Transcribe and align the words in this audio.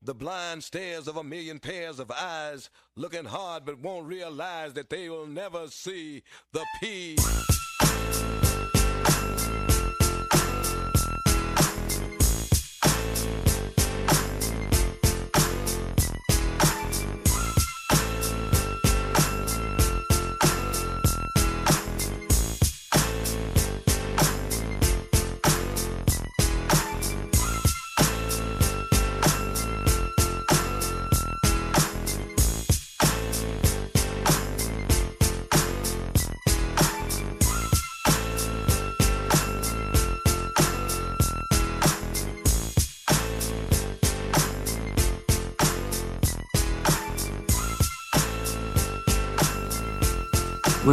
The 0.00 0.14
blind 0.14 0.62
stares 0.62 1.08
of 1.08 1.16
a 1.16 1.24
million 1.24 1.58
pairs 1.58 1.98
of 1.98 2.10
eyes, 2.10 2.70
looking 2.94 3.24
hard 3.24 3.64
but 3.64 3.80
won't 3.80 4.06
realize 4.06 4.74
that 4.74 4.90
they 4.90 5.08
will 5.08 5.26
never 5.26 5.66
see 5.68 6.22
the 6.52 6.64
P. 6.80 7.16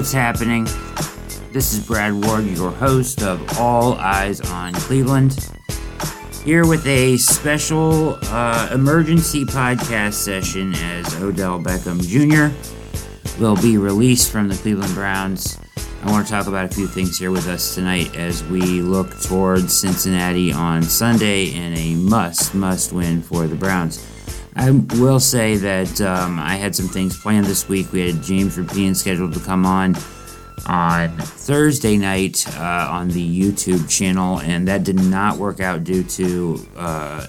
What's 0.06 0.14
happening? 0.14 0.66
This 1.52 1.74
is 1.74 1.84
Brad 1.84 2.14
Ward, 2.14 2.46
your 2.46 2.70
host 2.70 3.24
of 3.24 3.58
All 3.58 3.94
Eyes 3.94 4.40
on 4.40 4.74
Cleveland, 4.74 5.50
here 6.44 6.68
with 6.68 6.86
a 6.86 7.18
special 7.18 8.20
uh, 8.26 8.70
emergency 8.72 9.46
podcast 9.46 10.14
session 10.14 10.76
as 10.76 11.12
Odell 11.24 11.60
Beckham 11.60 12.00
Jr. 12.06 12.56
will 13.42 13.56
be 13.56 13.80
released 13.80 14.32
from 14.32 14.48
the 14.48 14.56
Cleveland 14.56 14.94
Browns. 14.94 15.58
I 16.04 16.12
want 16.12 16.28
to 16.28 16.32
talk 16.32 16.46
about 16.46 16.66
a 16.66 16.76
few 16.76 16.86
things 16.86 17.18
here 17.18 17.32
with 17.32 17.48
us 17.48 17.74
tonight 17.74 18.16
as 18.16 18.44
we 18.44 18.84
look 18.84 19.20
towards 19.24 19.74
Cincinnati 19.74 20.54
on 20.54 20.84
Sunday 20.84 21.46
in 21.46 21.74
a 21.74 21.96
must, 21.96 22.54
must 22.54 22.94
win 22.94 23.24
for 23.24 23.48
the 23.48 23.56
Browns. 23.56 24.08
I 24.56 24.72
will 24.72 25.20
say 25.20 25.58
that 25.58 26.00
um, 26.00 26.40
I 26.40 26.56
had 26.56 26.76
some 26.76 26.88
things 26.88 27.20
planned 27.20 27.46
this 27.46 27.68
week. 27.68 27.92
We 27.92 28.10
had 28.10 28.24
James 28.24 28.58
Rapien 28.58 28.96
scheduled 28.96 29.34
to 29.34 29.40
come 29.42 29.66
on 29.66 29.96
on 30.66 31.10
Thursday 31.18 31.98
night 31.98 32.48
uh, 32.58 32.88
on 32.90 33.10
the 33.10 33.42
YouTube 33.42 33.90
channel, 33.90 34.40
and 34.40 34.68
that 34.70 34.84
did 34.84 34.96
not 34.96 35.38
work 35.38 35.60
out 35.60 35.84
due 35.84 36.04
to 36.04 36.66
uh, 36.78 37.28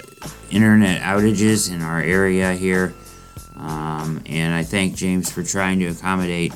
internet 0.51 1.03
outages 1.03 1.73
in 1.73 1.83
our 1.83 2.01
area 2.01 2.53
here. 2.55 2.95
Um, 3.57 4.23
and 4.27 4.55
I 4.55 4.63
thank 4.63 4.95
James 4.95 5.31
for 5.31 5.43
trying 5.43 5.81
to 5.81 5.87
accommodate 5.87 6.55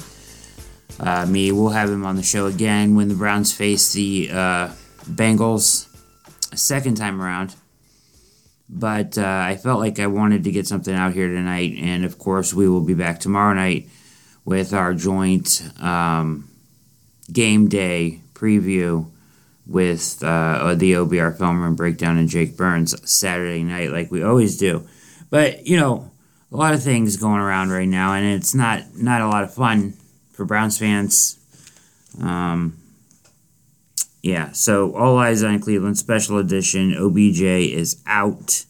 uh, 1.00 1.26
me. 1.26 1.50
We'll 1.50 1.70
have 1.70 1.90
him 1.90 2.06
on 2.06 2.14
the 2.14 2.22
show 2.22 2.46
again 2.46 2.94
when 2.94 3.08
the 3.08 3.14
Browns 3.14 3.52
face 3.52 3.92
the 3.92 4.30
uh, 4.32 4.68
Bengals 5.04 5.88
a 6.52 6.56
second 6.56 6.96
time 6.96 7.20
around 7.20 7.56
but 8.72 9.18
uh, 9.18 9.42
I 9.44 9.56
felt 9.56 9.80
like 9.80 9.98
I 9.98 10.06
wanted 10.06 10.44
to 10.44 10.52
get 10.52 10.66
something 10.66 10.94
out 10.94 11.12
here 11.12 11.28
tonight, 11.28 11.74
and 11.76 12.04
of 12.04 12.18
course, 12.18 12.54
we 12.54 12.68
will 12.68 12.80
be 12.80 12.94
back 12.94 13.18
tomorrow 13.18 13.52
night 13.52 13.88
with 14.44 14.72
our 14.72 14.94
joint 14.94 15.62
um, 15.80 16.48
game 17.32 17.68
day 17.68 18.20
preview 18.32 19.10
with 19.66 20.22
uh, 20.22 20.74
the 20.76 20.92
OBR 20.92 21.36
film 21.36 21.60
room 21.60 21.74
breakdown 21.74 22.16
and 22.16 22.28
Jake 22.28 22.56
Burns 22.56 23.10
Saturday 23.10 23.62
night, 23.64 23.90
like 23.90 24.10
we 24.10 24.22
always 24.22 24.56
do. 24.56 24.86
But 25.30 25.66
you 25.66 25.76
know, 25.76 26.10
a 26.52 26.56
lot 26.56 26.74
of 26.74 26.82
things 26.82 27.16
going 27.16 27.40
around 27.40 27.70
right 27.70 27.88
now, 27.88 28.14
and 28.14 28.26
it's 28.26 28.54
not 28.54 28.82
not 28.96 29.20
a 29.20 29.28
lot 29.28 29.42
of 29.42 29.52
fun 29.52 29.94
for 30.32 30.44
Browns 30.44 30.78
fans. 30.78 31.38
Um, 32.20 32.79
yeah, 34.22 34.52
so 34.52 34.94
all 34.94 35.18
eyes 35.18 35.42
on 35.42 35.60
Cleveland 35.60 35.96
special 35.96 36.38
edition. 36.38 36.94
OBJ 36.94 37.40
is 37.40 38.02
out, 38.06 38.64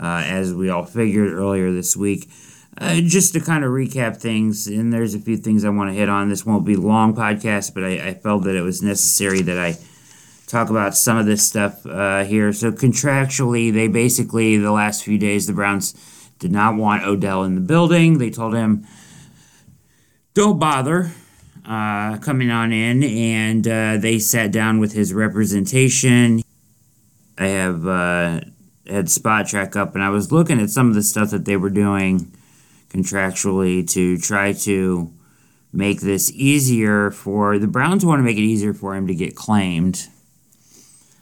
uh, 0.00 0.24
as 0.26 0.52
we 0.52 0.68
all 0.68 0.84
figured 0.84 1.32
earlier 1.32 1.72
this 1.72 1.96
week. 1.96 2.28
Uh, 2.78 3.00
just 3.00 3.34
to 3.34 3.40
kind 3.40 3.62
of 3.62 3.70
recap 3.70 4.16
things, 4.16 4.66
and 4.66 4.92
there's 4.92 5.14
a 5.14 5.20
few 5.20 5.36
things 5.36 5.64
I 5.64 5.68
want 5.68 5.90
to 5.90 5.94
hit 5.94 6.08
on. 6.08 6.28
This 6.28 6.46
won't 6.46 6.64
be 6.64 6.76
long 6.76 7.14
podcast, 7.14 7.74
but 7.74 7.84
I, 7.84 8.08
I, 8.08 8.14
felt 8.14 8.44
that 8.44 8.56
it 8.56 8.62
was 8.62 8.80
necessary 8.80 9.42
that 9.42 9.58
I 9.58 9.76
talk 10.46 10.70
about 10.70 10.96
some 10.96 11.18
of 11.18 11.26
this 11.26 11.46
stuff 11.46 11.84
uh, 11.84 12.24
here. 12.24 12.52
So 12.52 12.72
contractually, 12.72 13.72
they 13.72 13.86
basically 13.86 14.56
the 14.56 14.72
last 14.72 15.04
few 15.04 15.18
days 15.18 15.46
the 15.46 15.52
Browns 15.52 15.92
did 16.38 16.52
not 16.52 16.76
want 16.76 17.04
Odell 17.04 17.44
in 17.44 17.54
the 17.54 17.60
building. 17.60 18.18
They 18.18 18.30
told 18.30 18.54
him, 18.54 18.86
"Don't 20.32 20.58
bother." 20.58 21.12
Uh, 21.66 22.16
coming 22.18 22.50
on 22.50 22.72
in, 22.72 23.02
and 23.04 23.68
uh, 23.68 23.96
they 23.98 24.18
sat 24.18 24.50
down 24.50 24.80
with 24.80 24.92
his 24.92 25.12
representation. 25.12 26.42
I 27.38 27.46
have 27.46 27.86
uh, 27.86 28.40
had 28.86 29.06
Spotrac 29.06 29.76
up, 29.76 29.94
and 29.94 30.02
I 30.02 30.08
was 30.08 30.32
looking 30.32 30.60
at 30.60 30.70
some 30.70 30.88
of 30.88 30.94
the 30.94 31.02
stuff 31.02 31.30
that 31.30 31.44
they 31.44 31.56
were 31.56 31.70
doing 31.70 32.32
contractually 32.88 33.88
to 33.90 34.18
try 34.18 34.52
to 34.52 35.12
make 35.72 36.00
this 36.00 36.30
easier 36.32 37.10
for 37.10 37.58
the 37.58 37.68
Browns. 37.68 38.04
Want 38.04 38.20
to 38.20 38.24
make 38.24 38.38
it 38.38 38.42
easier 38.42 38.74
for 38.74 38.96
him 38.96 39.06
to 39.06 39.14
get 39.14 39.36
claimed, 39.36 40.08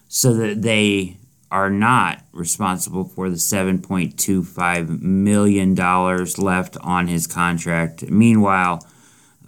so 0.08 0.34
that 0.34 0.62
they 0.62 1.18
are 1.50 1.70
not 1.70 2.22
responsible 2.32 3.04
for 3.04 3.30
the 3.30 3.36
$7.25 3.36 5.00
million 5.00 5.74
left 5.74 6.76
on 6.82 7.06
his 7.06 7.26
contract. 7.26 8.02
Meanwhile, 8.10 8.86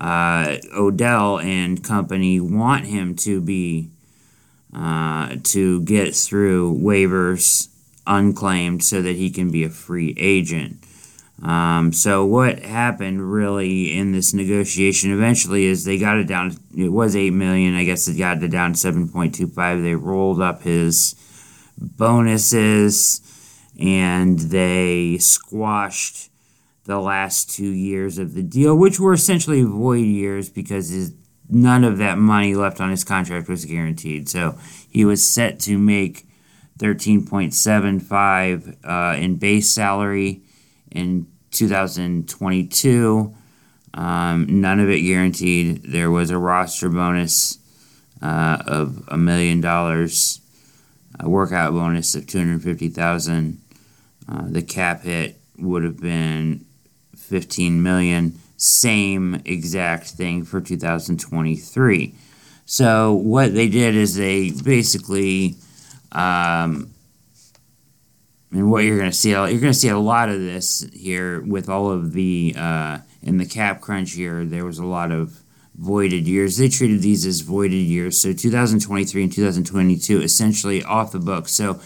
uh, 0.00 0.56
Odell 0.75 1.38
and 1.38 1.84
company 1.84 2.41
want 2.41 2.87
him 2.87 3.15
to 3.16 3.41
be 3.41 3.91
uh, 4.75 5.37
to 5.43 5.83
get 5.83 6.15
through 6.15 6.78
waivers 6.78 7.69
unclaimed 8.06 8.83
so 8.83 9.03
that 9.03 9.16
he 9.16 9.31
can 9.31 9.50
be 9.50 9.65
a 9.65 9.69
free 9.69 10.15
agent. 10.16 10.78
Um, 11.43 11.93
so 11.93 12.25
what 12.25 12.61
happened 12.61 13.33
really 13.33 13.97
in 13.97 14.12
this 14.12 14.34
negotiation 14.34 15.11
eventually 15.12 15.65
is 15.65 15.84
they 15.84 15.99
got 15.99 16.19
it 16.19 16.27
down. 16.27 16.56
It 16.77 16.91
was 16.91 17.17
eight 17.17 17.32
million. 17.32 17.75
I 17.75 17.84
guess 17.84 18.06
they 18.06 18.17
got 18.17 18.43
it 18.43 18.49
down 18.49 18.75
seven 18.75 19.09
point 19.09 19.34
two 19.34 19.47
five. 19.47 19.82
They 19.82 19.94
rolled 19.94 20.41
up 20.41 20.62
his 20.62 21.15
bonuses 21.78 23.21
and 23.78 24.38
they 24.38 25.17
squashed 25.19 26.30
the 26.91 27.01
last 27.01 27.49
two 27.49 27.71
years 27.71 28.19
of 28.19 28.34
the 28.34 28.43
deal, 28.43 28.75
which 28.75 28.99
were 28.99 29.12
essentially 29.12 29.62
void 29.62 30.05
years 30.05 30.51
because 30.51 30.89
his, 30.89 31.15
none 31.49 31.84
of 31.84 31.99
that 31.99 32.19
money 32.19 32.56
left 32.56 32.81
on 32.81 32.91
his 32.91 33.05
contract 33.05 33.49
was 33.49 33.65
guaranteed. 33.65 34.28
So 34.28 34.59
he 34.91 35.05
was 35.05 35.23
set 35.31 35.61
to 35.61 35.79
make 35.79 36.27
13.75 36.81 38.77
uh, 38.84 39.17
in 39.17 39.37
base 39.37 39.71
salary 39.71 40.43
in 40.91 41.29
2022. 41.53 43.37
Um, 43.95 44.61
none 44.61 44.81
of 44.81 44.91
it 44.91 45.03
guaranteed. 45.03 45.84
There 45.84 46.11
was 46.11 46.31
a 46.31 46.39
roster 46.39 46.89
bonus 46.89 47.59
uh, 48.21 48.65
of 48.67 49.05
a 49.06 49.17
million 49.17 49.61
dollars, 49.61 50.41
a 51.21 51.29
workout 51.29 51.73
bonus 51.73 52.17
of 52.17 52.27
250,000. 52.27 53.61
Uh, 54.29 54.43
the 54.49 54.62
cap 54.62 55.03
hit 55.03 55.37
would 55.56 55.84
have 55.84 56.00
been 56.00 56.67
15 57.31 57.83
million 57.83 58.39
same 58.57 59.41
exact 59.47 60.11
thing 60.11 60.45
for 60.45 60.61
2023 60.61 62.15
so 62.67 63.15
what 63.15 63.55
they 63.55 63.69
did 63.69 63.95
is 63.95 64.17
they 64.17 64.51
basically 64.51 65.55
um, 66.13 66.91
and 68.53 68.71
what 68.71 68.85
you're 68.85 68.99
going 68.99 69.11
to 69.11 69.17
see 69.17 69.31
you're 69.31 69.47
going 69.47 69.61
to 69.61 69.75
see 69.75 69.89
a 69.89 69.99
lot 69.99 70.29
of 70.29 70.41
this 70.41 70.87
here 70.93 71.41
with 71.41 71.69
all 71.69 71.91
of 71.91 72.12
the 72.12 72.55
uh, 72.59 72.99
in 73.23 73.38
the 73.38 73.47
cap 73.47 73.81
crunch 73.81 74.17
year 74.17 74.44
there 74.44 74.65
was 74.65 74.79
a 74.79 74.85
lot 74.85 75.12
of 75.12 75.41
voided 75.81 76.29
years. 76.29 76.59
They 76.59 76.69
treated 76.69 77.00
these 77.00 77.25
as 77.25 77.41
voided 77.41 77.73
years. 77.73 78.21
So 78.21 78.35
2023 78.35 79.23
and 79.23 79.33
2022 79.33 80.21
essentially 80.21 80.85
off 80.85 81.12
the 81.12 81.19
book 81.19 81.49
so 81.49 81.81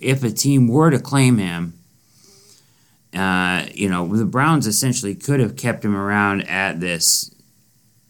if 0.00 0.24
a 0.24 0.30
team 0.30 0.68
were 0.68 0.90
to 0.90 0.98
claim 0.98 1.38
him 1.38 1.74
uh, 3.14 3.66
you 3.72 3.88
know, 3.88 4.16
the 4.16 4.24
Browns 4.24 4.66
essentially 4.66 5.14
could 5.14 5.40
have 5.40 5.56
kept 5.56 5.84
him 5.84 5.96
around 5.96 6.48
at 6.48 6.80
this 6.80 7.34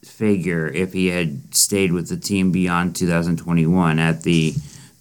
figure 0.02 0.68
if 0.68 0.92
he 0.92 1.08
had 1.08 1.54
stayed 1.54 1.92
with 1.92 2.08
the 2.08 2.16
team 2.16 2.52
beyond 2.52 2.96
2021 2.96 3.98
at 3.98 4.22
the 4.22 4.52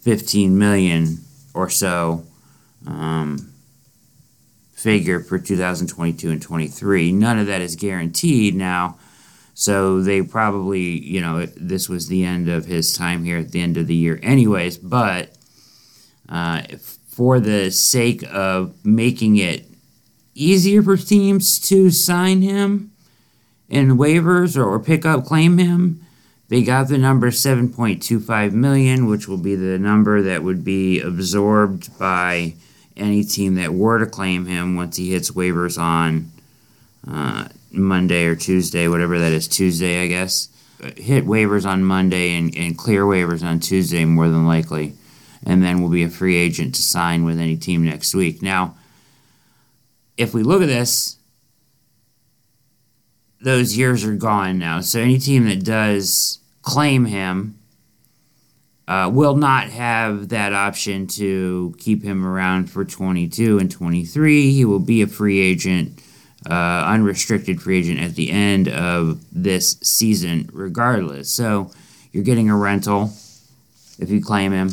15 0.02 0.58
million 0.58 1.18
or 1.54 1.70
so 1.70 2.24
um, 2.86 3.52
figure 4.72 5.20
for 5.20 5.38
2022 5.38 6.30
and 6.30 6.42
23. 6.42 7.12
None 7.12 7.38
of 7.38 7.46
that 7.46 7.60
is 7.60 7.76
guaranteed 7.76 8.54
now. 8.54 8.98
So 9.54 10.02
they 10.02 10.20
probably, 10.20 10.82
you 10.82 11.20
know, 11.20 11.46
this 11.46 11.88
was 11.88 12.08
the 12.08 12.24
end 12.24 12.48
of 12.48 12.66
his 12.66 12.92
time 12.92 13.24
here 13.24 13.38
at 13.38 13.52
the 13.52 13.60
end 13.60 13.76
of 13.76 13.86
the 13.86 13.94
year, 13.94 14.18
anyways. 14.22 14.78
But 14.78 15.30
uh, 16.28 16.62
for 17.08 17.38
the 17.38 17.70
sake 17.70 18.24
of 18.30 18.74
making 18.84 19.36
it 19.36 19.73
easier 20.34 20.82
for 20.82 20.96
teams 20.96 21.58
to 21.68 21.90
sign 21.90 22.42
him 22.42 22.92
in 23.68 23.96
waivers 23.96 24.56
or, 24.56 24.64
or 24.64 24.78
pick 24.78 25.04
up 25.04 25.24
claim 25.24 25.58
him. 25.58 26.00
They 26.48 26.62
got 26.62 26.88
the 26.88 26.98
number 26.98 27.30
7.25 27.30 28.52
million, 28.52 29.06
which 29.06 29.26
will 29.26 29.38
be 29.38 29.56
the 29.56 29.78
number 29.78 30.22
that 30.22 30.42
would 30.42 30.62
be 30.62 31.00
absorbed 31.00 31.98
by 31.98 32.54
any 32.96 33.24
team 33.24 33.54
that 33.56 33.74
were 33.74 33.98
to 33.98 34.06
claim 34.06 34.46
him 34.46 34.76
once 34.76 34.96
he 34.96 35.12
hits 35.12 35.30
waivers 35.30 35.80
on 35.80 36.30
uh, 37.10 37.48
Monday 37.72 38.26
or 38.26 38.36
Tuesday, 38.36 38.88
whatever 38.88 39.18
that 39.18 39.32
is, 39.32 39.48
Tuesday, 39.48 40.02
I 40.02 40.06
guess. 40.06 40.48
Hit 40.96 41.24
waivers 41.24 41.64
on 41.66 41.82
Monday 41.82 42.36
and, 42.36 42.54
and 42.56 42.76
clear 42.76 43.04
waivers 43.04 43.42
on 43.42 43.58
Tuesday, 43.58 44.04
more 44.04 44.28
than 44.28 44.46
likely. 44.46 44.94
And 45.46 45.62
then 45.62 45.82
will 45.82 45.88
be 45.88 46.02
a 46.02 46.10
free 46.10 46.36
agent 46.36 46.74
to 46.74 46.82
sign 46.82 47.24
with 47.24 47.38
any 47.38 47.56
team 47.56 47.84
next 47.84 48.14
week. 48.14 48.42
Now, 48.42 48.76
if 50.16 50.34
we 50.34 50.42
look 50.42 50.62
at 50.62 50.68
this, 50.68 51.16
those 53.40 53.76
years 53.76 54.04
are 54.04 54.14
gone 54.14 54.58
now. 54.58 54.80
So 54.80 55.00
any 55.00 55.18
team 55.18 55.46
that 55.48 55.64
does 55.64 56.38
claim 56.62 57.04
him 57.04 57.58
uh, 58.88 59.10
will 59.12 59.36
not 59.36 59.70
have 59.70 60.28
that 60.30 60.52
option 60.52 61.06
to 61.06 61.74
keep 61.78 62.02
him 62.02 62.24
around 62.24 62.70
for 62.70 62.84
22 62.84 63.58
and 63.58 63.70
23. 63.70 64.52
He 64.52 64.64
will 64.64 64.78
be 64.78 65.02
a 65.02 65.06
free 65.06 65.40
agent, 65.40 66.02
uh, 66.48 66.84
unrestricted 66.86 67.62
free 67.62 67.78
agent 67.78 68.00
at 68.00 68.14
the 68.14 68.30
end 68.30 68.68
of 68.68 69.24
this 69.32 69.78
season, 69.82 70.50
regardless. 70.52 71.30
So 71.30 71.70
you're 72.12 72.24
getting 72.24 72.50
a 72.50 72.56
rental 72.56 73.12
if 73.98 74.10
you 74.10 74.22
claim 74.22 74.52
him. 74.52 74.70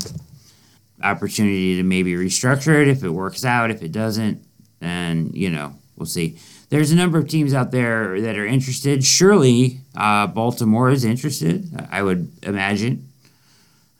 Opportunity 1.03 1.77
to 1.77 1.83
maybe 1.83 2.13
restructure 2.13 2.81
it 2.81 2.87
if 2.87 3.03
it 3.03 3.09
works 3.09 3.43
out. 3.43 3.71
If 3.71 3.81
it 3.81 3.91
doesn't, 3.91 4.45
then, 4.81 5.31
you 5.33 5.49
know, 5.49 5.75
we'll 5.95 6.05
see. 6.05 6.37
There's 6.69 6.91
a 6.91 6.95
number 6.95 7.17
of 7.17 7.27
teams 7.27 7.53
out 7.53 7.71
there 7.71 8.19
that 8.21 8.37
are 8.37 8.45
interested. 8.45 9.03
Surely 9.03 9.81
uh, 9.95 10.27
Baltimore 10.27 10.89
is 10.89 11.05
interested, 11.05 11.69
I 11.91 12.01
would 12.01 12.31
imagine. 12.43 13.07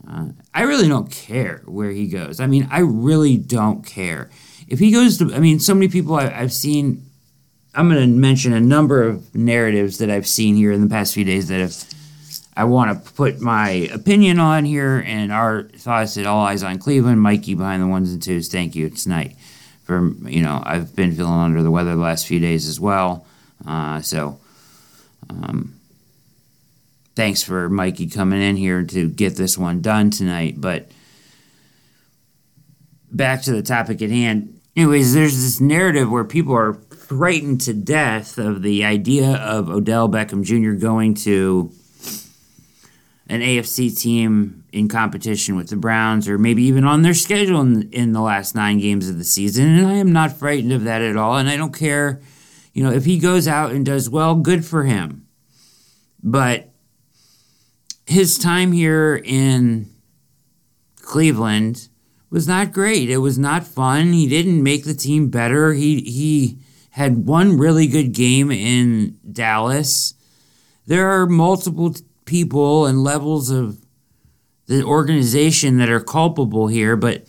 Uh, 0.10 0.30
I 0.54 0.64
really 0.64 0.88
don't 0.88 1.12
care 1.12 1.62
where 1.66 1.92
he 1.92 2.08
goes. 2.08 2.40
I 2.40 2.48
mean, 2.48 2.68
I 2.72 2.80
really 2.80 3.38
don't 3.38 3.86
care. 3.86 4.30
If 4.68 4.80
he 4.80 4.92
goes 4.92 5.18
to, 5.20 5.34
I 5.34 5.40
mean, 5.40 5.60
so 5.60 5.74
many 5.74 5.90
people 5.90 6.16
I, 6.16 6.30
have 6.30 6.54
seen, 6.54 7.06
I'm 7.76 7.90
going 7.90 8.02
to 8.02 8.08
mention 8.08 8.54
a 8.54 8.60
number 8.60 9.04
of 9.04 9.36
narratives 9.36 10.00
that 10.00 10.10
I've 10.10 10.28
seen 10.28 10.56
here 10.56 10.72
in 10.72 10.82
the 10.82 10.90
past 10.90 11.14
few 11.14 11.26
days 11.26 11.50
that 11.50 11.60
have, 11.60 11.76
I 12.56 12.64
want 12.64 13.06
to 13.06 13.12
put 13.14 13.42
my 13.42 13.70
opinion 13.94 14.40
on 14.40 14.66
here 14.66 15.04
and 15.06 15.32
our 15.32 15.64
thoughts 15.64 16.18
at 16.18 16.26
All 16.26 16.46
Eyes 16.46 16.64
on 16.64 16.80
Cleveland. 16.80 17.22
Mikey 17.22 17.54
behind 17.54 17.84
the 17.84 17.88
ones 17.88 18.12
and 18.12 18.22
twos. 18.22 18.50
Thank 18.50 18.76
you 18.76 18.90
tonight. 18.90 19.36
For, 19.92 20.30
you 20.30 20.42
know, 20.42 20.64
I've 20.66 20.96
been 20.96 21.14
feeling 21.14 21.34
under 21.34 21.62
the 21.62 21.70
weather 21.70 21.90
the 21.90 22.02
last 22.02 22.26
few 22.26 22.40
days 22.40 22.66
as 22.66 22.80
well. 22.80 23.26
Uh, 23.68 24.02
so, 24.02 24.40
um, 25.30 25.76
thanks 27.14 27.44
for 27.44 27.68
Mikey 27.68 28.08
coming 28.08 28.42
in 28.42 28.56
here 28.56 28.84
to 28.84 29.10
get 29.10 29.36
this 29.36 29.58
one 29.58 29.82
done 29.82 30.10
tonight. 30.10 30.62
But 30.62 30.90
back 33.12 33.42
to 33.42 33.52
the 33.52 33.62
topic 33.62 34.02
at 34.02 34.10
hand. 34.10 34.62
Anyways, 34.78 35.14
there's 35.14 35.36
this 35.36 35.60
narrative 35.60 36.10
where 36.10 36.24
people 36.24 36.56
are 36.56 36.76
frightened 36.76 37.60
to 37.60 37.74
death 37.74 38.38
of 38.38 38.62
the 38.62 38.86
idea 38.86 39.36
of 39.36 39.70
Odell 39.70 40.08
Beckham 40.08 40.46
Jr. 40.46 40.80
going 40.80 41.16
to 41.16 41.70
an 43.28 43.42
AFC 43.42 44.00
team 44.00 44.61
in 44.72 44.88
competition 44.88 45.56
with 45.56 45.70
the 45.70 45.76
Browns, 45.76 46.28
or 46.28 46.38
maybe 46.38 46.64
even 46.64 46.86
on 46.86 47.02
their 47.02 47.14
schedule 47.14 47.62
in, 47.62 47.90
in 47.92 48.14
the 48.14 48.22
last 48.22 48.56
nine 48.56 48.80
games 48.80 49.10
of 49.10 49.18
the 49.18 49.24
season. 49.24 49.68
And 49.68 49.88
I 49.88 49.96
am 49.96 50.14
not 50.14 50.38
frightened 50.38 50.72
of 50.72 50.84
that 50.86 51.02
at 51.02 51.18
all. 51.18 51.38
And 51.38 51.50
I 51.50 51.58
don't 51.58 51.78
care, 51.78 52.22
you 52.74 52.84
know, 52.84 52.92
if 52.92 53.06
he 53.06 53.20
goes 53.20 53.48
out 53.48 53.72
and 53.72 53.86
does 53.86 54.10
well, 54.10 54.36
good 54.36 54.66
for 54.66 54.84
him. 54.84 55.28
But 56.24 56.70
his 58.06 58.38
time 58.38 58.72
here 58.72 59.22
in 59.24 59.90
Cleveland 61.02 61.90
was 62.30 62.48
not 62.48 62.72
great. 62.72 63.10
It 63.10 63.18
was 63.18 63.38
not 63.38 63.68
fun. 63.68 64.14
He 64.14 64.28
didn't 64.28 64.64
make 64.64 64.86
the 64.86 64.94
team 64.94 65.30
better. 65.30 65.74
He 65.74 66.02
he 66.02 66.58
had 66.92 67.26
one 67.26 67.58
really 67.58 67.88
good 67.88 68.14
game 68.14 68.52
in 68.52 69.18
Dallas. 69.30 70.14
There 70.88 71.10
are 71.10 71.26
multiple 71.26 71.94
people 72.26 72.86
and 72.86 73.04
levels 73.04 73.50
of 73.50 73.81
the 74.72 74.84
organization 74.84 75.78
that 75.80 75.90
are 75.90 76.00
culpable 76.00 76.68
here, 76.68 76.96
but 76.96 77.26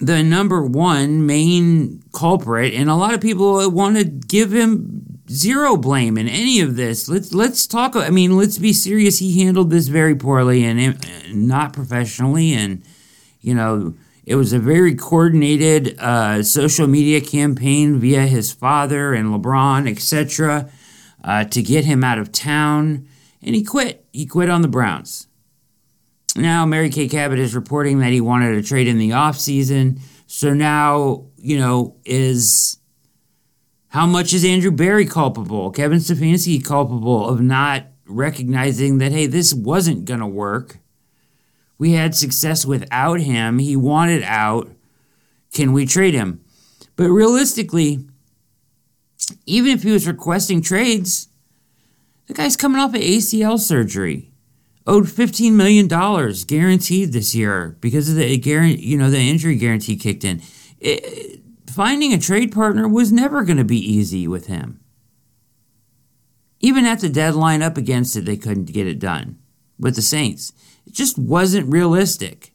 the 0.00 0.20
number 0.20 0.64
one 0.64 1.26
main 1.26 2.02
culprit, 2.12 2.74
and 2.74 2.90
a 2.90 2.96
lot 2.96 3.14
of 3.14 3.20
people 3.20 3.70
want 3.70 3.96
to 3.96 4.04
give 4.04 4.52
him 4.52 5.20
zero 5.30 5.76
blame 5.76 6.18
in 6.18 6.26
any 6.26 6.60
of 6.60 6.74
this. 6.74 7.08
Let's 7.08 7.32
let's 7.32 7.68
talk. 7.68 7.94
I 7.94 8.10
mean, 8.10 8.36
let's 8.36 8.58
be 8.58 8.72
serious. 8.72 9.20
He 9.20 9.44
handled 9.44 9.70
this 9.70 9.86
very 9.86 10.16
poorly 10.16 10.64
and 10.64 10.98
not 11.32 11.72
professionally, 11.72 12.52
and 12.52 12.82
you 13.40 13.54
know 13.54 13.94
it 14.26 14.34
was 14.34 14.52
a 14.52 14.58
very 14.58 14.96
coordinated 14.96 15.96
uh, 16.00 16.42
social 16.42 16.88
media 16.88 17.20
campaign 17.20 18.00
via 18.00 18.26
his 18.26 18.52
father 18.52 19.14
and 19.14 19.28
LeBron, 19.28 19.88
etc., 19.88 20.68
uh, 21.22 21.44
to 21.44 21.62
get 21.62 21.84
him 21.84 22.02
out 22.02 22.18
of 22.18 22.32
town, 22.32 23.06
and 23.40 23.54
he 23.54 23.62
quit. 23.62 24.04
He 24.12 24.26
quit 24.26 24.50
on 24.50 24.62
the 24.62 24.68
Browns. 24.68 25.27
Now, 26.38 26.64
Mary 26.64 26.88
Kay 26.88 27.08
Cabot 27.08 27.38
is 27.38 27.54
reporting 27.54 27.98
that 27.98 28.12
he 28.12 28.20
wanted 28.20 28.52
to 28.54 28.62
trade 28.62 28.86
in 28.86 28.98
the 28.98 29.10
offseason. 29.10 30.00
So 30.26 30.54
now, 30.54 31.26
you 31.36 31.58
know, 31.58 31.96
is 32.04 32.78
how 33.88 34.06
much 34.06 34.32
is 34.32 34.44
Andrew 34.44 34.70
Berry 34.70 35.04
culpable? 35.04 35.70
Kevin 35.70 35.98
Stefanski 35.98 36.64
culpable 36.64 37.28
of 37.28 37.40
not 37.40 37.86
recognizing 38.06 38.98
that, 38.98 39.12
hey, 39.12 39.26
this 39.26 39.52
wasn't 39.52 40.04
going 40.04 40.20
to 40.20 40.26
work? 40.26 40.78
We 41.76 41.92
had 41.92 42.14
success 42.14 42.64
without 42.64 43.20
him. 43.20 43.58
He 43.58 43.76
wanted 43.76 44.22
out. 44.22 44.70
Can 45.52 45.72
we 45.72 45.86
trade 45.86 46.14
him? 46.14 46.44
But 46.96 47.08
realistically, 47.08 48.04
even 49.46 49.72
if 49.72 49.82
he 49.82 49.92
was 49.92 50.06
requesting 50.06 50.62
trades, 50.62 51.28
the 52.26 52.34
guy's 52.34 52.56
coming 52.56 52.80
off 52.80 52.94
of 52.94 53.00
ACL 53.00 53.58
surgery, 53.58 54.27
owed 54.88 55.04
$15 55.04 55.52
million 55.52 55.86
guaranteed 55.86 57.12
this 57.12 57.34
year 57.34 57.76
because 57.80 58.08
of 58.08 58.16
the 58.16 58.38
guarantee, 58.38 58.86
you 58.86 58.96
know, 58.96 59.10
the 59.10 59.18
injury 59.18 59.56
guarantee 59.56 59.96
kicked 59.96 60.24
in. 60.24 60.40
It, 60.80 61.40
finding 61.70 62.12
a 62.14 62.18
trade 62.18 62.52
partner 62.52 62.88
was 62.88 63.12
never 63.12 63.44
going 63.44 63.58
to 63.58 63.64
be 63.64 63.78
easy 63.78 64.26
with 64.26 64.46
him. 64.46 64.80
Even 66.60 66.86
at 66.86 67.00
the 67.00 67.08
deadline 67.08 67.62
up 67.62 67.76
against 67.76 68.16
it, 68.16 68.24
they 68.24 68.36
couldn't 68.36 68.72
get 68.72 68.86
it 68.86 68.98
done 68.98 69.38
with 69.78 69.94
the 69.94 70.02
Saints. 70.02 70.52
It 70.86 70.94
just 70.94 71.18
wasn't 71.18 71.70
realistic. 71.70 72.52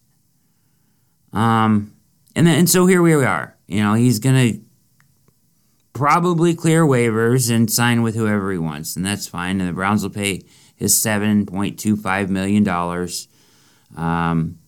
Um, 1.31 1.93
and 2.35 2.47
then 2.47 2.59
and 2.59 2.69
so 2.69 2.85
here 2.85 3.01
we 3.01 3.13
are. 3.13 3.55
You 3.67 3.81
know, 3.81 3.93
he's 3.93 4.19
going 4.19 4.35
to 4.35 4.59
probably 5.93 6.53
clear 6.55 6.83
waivers 6.83 7.49
and 7.49 7.71
sign 7.71 8.01
with 8.01 8.15
whoever 8.15 8.51
he 8.51 8.57
wants, 8.57 8.95
and 8.95 9.05
that's 9.05 9.27
fine. 9.27 9.61
And 9.61 9.69
the 9.69 9.73
Browns 9.73 10.03
will 10.03 10.09
pay 10.09 10.43
two 11.77 11.95
five 11.95 12.29
million 12.29 12.63
dollars. 12.63 13.27
Um, 13.95 14.59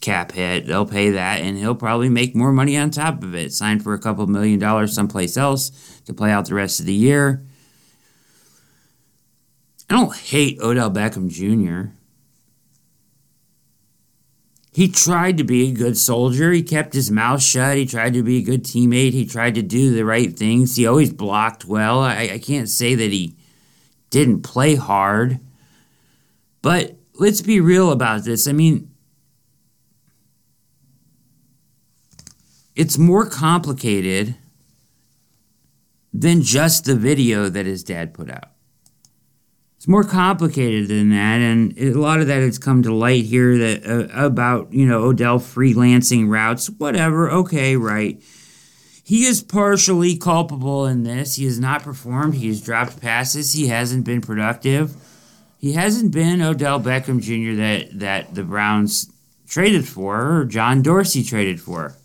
cap 0.00 0.32
hit. 0.32 0.66
They'll 0.66 0.86
pay 0.86 1.10
that, 1.10 1.40
and 1.40 1.58
he'll 1.58 1.74
probably 1.74 2.08
make 2.08 2.34
more 2.34 2.52
money 2.52 2.76
on 2.76 2.90
top 2.90 3.22
of 3.22 3.34
it. 3.34 3.52
Sign 3.52 3.80
for 3.80 3.94
a 3.94 3.98
couple 3.98 4.26
million 4.26 4.58
dollars 4.58 4.94
someplace 4.94 5.36
else 5.36 6.00
to 6.06 6.14
play 6.14 6.30
out 6.30 6.46
the 6.46 6.54
rest 6.54 6.80
of 6.80 6.86
the 6.86 6.94
year. 6.94 7.44
I 9.90 9.94
don't 9.94 10.14
hate 10.14 10.60
Odell 10.60 10.90
Beckham 10.90 11.28
Jr. 11.28 11.92
He 14.72 14.88
tried 14.88 15.38
to 15.38 15.44
be 15.44 15.68
a 15.68 15.72
good 15.72 15.96
soldier. 15.96 16.52
He 16.52 16.62
kept 16.62 16.94
his 16.94 17.10
mouth 17.10 17.42
shut. 17.42 17.78
He 17.78 17.86
tried 17.86 18.12
to 18.12 18.22
be 18.22 18.38
a 18.38 18.42
good 18.42 18.64
teammate. 18.64 19.12
He 19.12 19.26
tried 19.26 19.56
to 19.56 19.62
do 19.62 19.92
the 19.92 20.04
right 20.04 20.38
things. 20.38 20.76
He 20.76 20.86
always 20.86 21.12
blocked 21.12 21.64
well. 21.64 22.00
I, 22.00 22.30
I 22.34 22.38
can't 22.38 22.68
say 22.68 22.94
that 22.94 23.10
he 23.10 23.34
didn't 24.10 24.42
play 24.42 24.76
hard. 24.76 25.40
But 26.62 26.96
let's 27.14 27.40
be 27.42 27.60
real 27.60 27.92
about 27.92 28.24
this. 28.24 28.46
I 28.48 28.52
mean, 28.52 28.90
it's 32.74 32.98
more 32.98 33.26
complicated 33.26 34.36
than 36.12 36.42
just 36.42 36.84
the 36.84 36.94
video 36.96 37.48
that 37.48 37.66
his 37.66 37.84
dad 37.84 38.14
put 38.14 38.30
out. 38.30 38.50
It's 39.76 39.86
more 39.86 40.02
complicated 40.02 40.88
than 40.88 41.10
that, 41.10 41.40
and 41.40 41.78
a 41.78 41.92
lot 41.92 42.20
of 42.20 42.26
that 42.26 42.42
has 42.42 42.58
come 42.58 42.82
to 42.82 42.92
light 42.92 43.24
here 43.24 43.56
that 43.58 43.86
uh, 43.86 44.08
about 44.12 44.72
you 44.72 44.84
know 44.84 45.04
Odell 45.04 45.38
freelancing 45.38 46.28
routes, 46.28 46.68
whatever. 46.68 47.30
Okay, 47.30 47.76
right. 47.76 48.20
He 49.04 49.24
is 49.24 49.40
partially 49.40 50.16
culpable 50.16 50.84
in 50.84 51.04
this. 51.04 51.36
He 51.36 51.44
has 51.44 51.60
not 51.60 51.84
performed. 51.84 52.34
He 52.34 52.48
has 52.48 52.60
dropped 52.60 53.00
passes. 53.00 53.52
He 53.52 53.68
hasn't 53.68 54.04
been 54.04 54.20
productive. 54.20 54.96
He 55.58 55.72
hasn't 55.72 56.12
been 56.12 56.40
Odell 56.40 56.80
Beckham 56.80 57.20
Jr. 57.20 57.60
that 57.60 57.98
that 57.98 58.34
the 58.34 58.44
Browns 58.44 59.12
traded 59.48 59.88
for, 59.88 60.40
or 60.40 60.44
John 60.44 60.82
Dorsey 60.82 61.24
traded 61.24 61.60
for. 61.60 61.96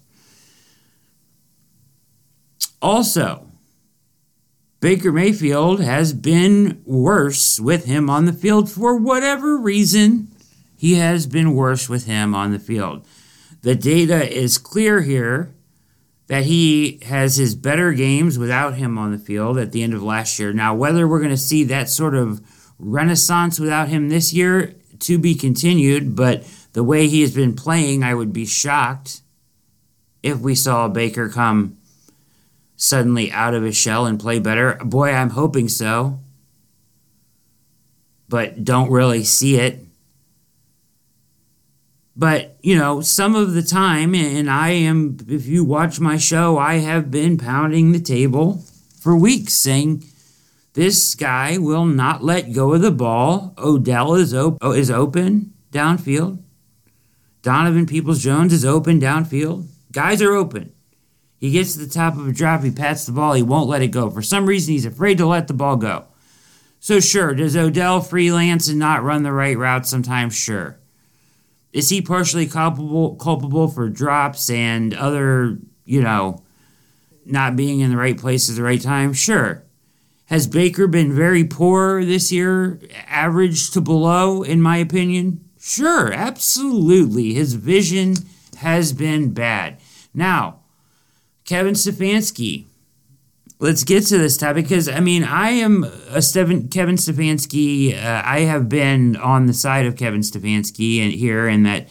Also, 2.82 3.48
Baker 4.80 5.12
Mayfield 5.12 5.82
has 5.82 6.14
been 6.14 6.82
worse 6.86 7.60
with 7.60 7.86
him 7.86 8.10
on 8.10 8.26
the 8.26 8.34
field 8.34 8.70
for 8.70 8.98
whatever 8.98 9.58
reason. 9.58 10.28
He 10.76 10.96
has 10.96 11.28
been 11.28 11.54
worse 11.54 11.88
with 11.88 12.06
him 12.06 12.36
on 12.36 12.52
the 12.52 12.60
field. 12.60 13.06
The 13.62 13.76
data 13.76 14.30
is 14.30 14.58
clear 14.58 15.02
here 15.02 15.56
that 16.28 16.44
he 16.44 17.00
has 17.06 17.38
his 17.38 17.56
better 17.56 17.94
games 17.94 18.38
without 18.38 18.76
him 18.76 18.98
on 18.98 19.12
the 19.12 19.18
field 19.18 19.58
at 19.58 19.72
the 19.72 19.84
end 19.84 19.94
of 19.94 20.04
last 20.04 20.38
year. 20.40 20.52
Now, 20.52 20.74
whether 20.74 21.08
we're 21.08 21.20
going 21.20 21.30
to 21.30 21.38
see 21.38 21.64
that 21.66 21.90
sort 21.90 22.16
of 22.16 22.42
renaissance 22.80 23.60
without 23.60 23.90
him 23.90 24.10
this 24.10 24.34
year 24.34 24.76
to 25.00 25.18
be 25.18 25.36
continued, 25.36 26.16
but 26.16 26.44
the 26.74 26.84
way 26.84 27.08
he 27.08 27.22
has 27.22 27.34
been 27.34 27.56
playing, 27.56 28.04
I 28.04 28.14
would 28.14 28.34
be 28.34 28.46
shocked 28.46 29.22
if 30.22 30.40
we 30.40 30.56
saw 30.56 30.88
Baker 30.88 31.30
come 31.30 31.78
suddenly 32.76 33.32
out 33.32 33.54
of 33.54 33.64
his 33.64 33.76
shell 33.76 34.06
and 34.06 34.20
play 34.20 34.40
better. 34.40 34.76
Boy, 34.84 35.12
I'm 35.12 35.32
hoping 35.32 35.70
so, 35.70 36.20
but 38.28 38.64
don't 38.64 38.92
really 38.92 39.24
see 39.24 39.58
it. 39.58 39.80
But, 42.16 42.58
you 42.62 42.78
know, 42.78 43.02
some 43.02 43.36
of 43.36 43.54
the 43.54 43.64
time, 43.64 44.14
and 44.14 44.50
I 44.50 44.70
am, 44.70 45.18
if 45.28 45.48
you 45.48 45.64
watch 45.64 46.00
my 46.00 46.18
show, 46.18 46.58
I 46.58 46.76
have 46.76 47.10
been 47.10 47.38
pounding 47.38 47.92
the 47.92 48.00
table 48.00 48.64
for 49.00 49.16
weeks 49.16 49.54
saying 49.54 50.04
this 50.74 51.16
guy 51.16 51.58
will 51.58 51.86
not 51.86 52.24
let 52.24 52.54
go 52.54 52.74
of 52.74 52.82
the 52.82 52.92
ball. 52.92 53.54
Odell 53.58 54.16
is, 54.16 54.34
op- 54.34 54.58
oh, 54.62 54.72
is 54.72 54.90
open 54.90 55.54
downfield. 55.72 56.42
Donovan 57.42 57.86
Peoples 57.86 58.24
Jones 58.24 58.54
is 58.54 58.66
open 58.66 59.00
downfield. 59.00 59.68
Guys 59.92 60.22
are 60.22 60.34
open. 60.34 60.74
He 61.38 61.52
gets 61.52 61.74
to 61.74 61.80
the 61.80 61.90
top 61.90 62.18
of 62.18 62.26
a 62.26 62.32
drop, 62.32 62.64
he 62.64 62.72
pats 62.72 63.06
the 63.06 63.12
ball, 63.12 63.34
he 63.34 63.44
won't 63.44 63.68
let 63.68 63.82
it 63.82 63.90
go. 63.90 64.10
For 64.10 64.22
some 64.22 64.46
reason, 64.46 64.72
he's 64.72 64.86
afraid 64.86 65.18
to 65.18 65.26
let 65.26 65.48
the 65.48 65.54
ball 65.54 65.76
go. 65.76 66.06
So, 66.80 67.00
sure, 67.00 67.34
does 67.34 67.56
Odell 67.56 68.02
freelance 68.02 68.70
and 68.70 68.80
not 68.80 69.04
run 69.04 69.24
the 69.24 69.32
right 69.34 69.58
route 69.58 69.86
sometimes? 69.86 70.36
Sure. 70.36 70.80
Is 71.74 71.90
he 71.90 72.02
partially 72.02 72.48
culpable 72.48 73.16
culpable 73.16 73.68
for 73.68 73.90
drops 73.90 74.50
and 74.50 74.94
other, 74.94 75.58
you 75.86 76.02
know, 76.02 76.44
not 77.26 77.56
being 77.56 77.80
in 77.82 77.90
the 77.90 77.98
right 77.98 78.18
place 78.18 78.50
at 78.50 78.56
the 78.56 78.64
right 78.64 78.82
time? 78.82 79.12
Sure. 79.12 79.63
Has 80.28 80.48
Baker 80.48 80.88
been 80.88 81.14
very 81.14 81.44
poor 81.44 82.04
this 82.04 82.32
year, 82.32 82.80
average 83.08 83.72
to 83.72 83.82
below, 83.82 84.42
in 84.42 84.62
my 84.62 84.78
opinion? 84.78 85.44
Sure, 85.60 86.12
absolutely. 86.12 87.34
His 87.34 87.54
vision 87.54 88.16
has 88.58 88.94
been 88.94 89.34
bad. 89.34 89.80
Now, 90.14 90.60
Kevin 91.46 91.74
Stefanski. 91.74 92.66
Let's 93.60 93.84
get 93.84 94.06
to 94.08 94.18
this 94.18 94.36
topic 94.36 94.66
because 94.66 94.90
I 94.90 95.00
mean 95.00 95.24
I 95.24 95.52
am 95.52 95.86
a 96.10 96.22
Steven, 96.22 96.68
Kevin 96.68 96.96
Stefanski. 96.96 97.96
Uh, 97.96 98.22
I 98.26 98.42
have 98.42 98.68
been 98.68 99.16
on 99.16 99.46
the 99.46 99.54
side 99.54 99.86
of 99.86 99.96
Kevin 99.96 100.20
Stefanski 100.20 101.00
and 101.02 101.14
here, 101.14 101.48
and 101.48 101.66
that 101.66 101.88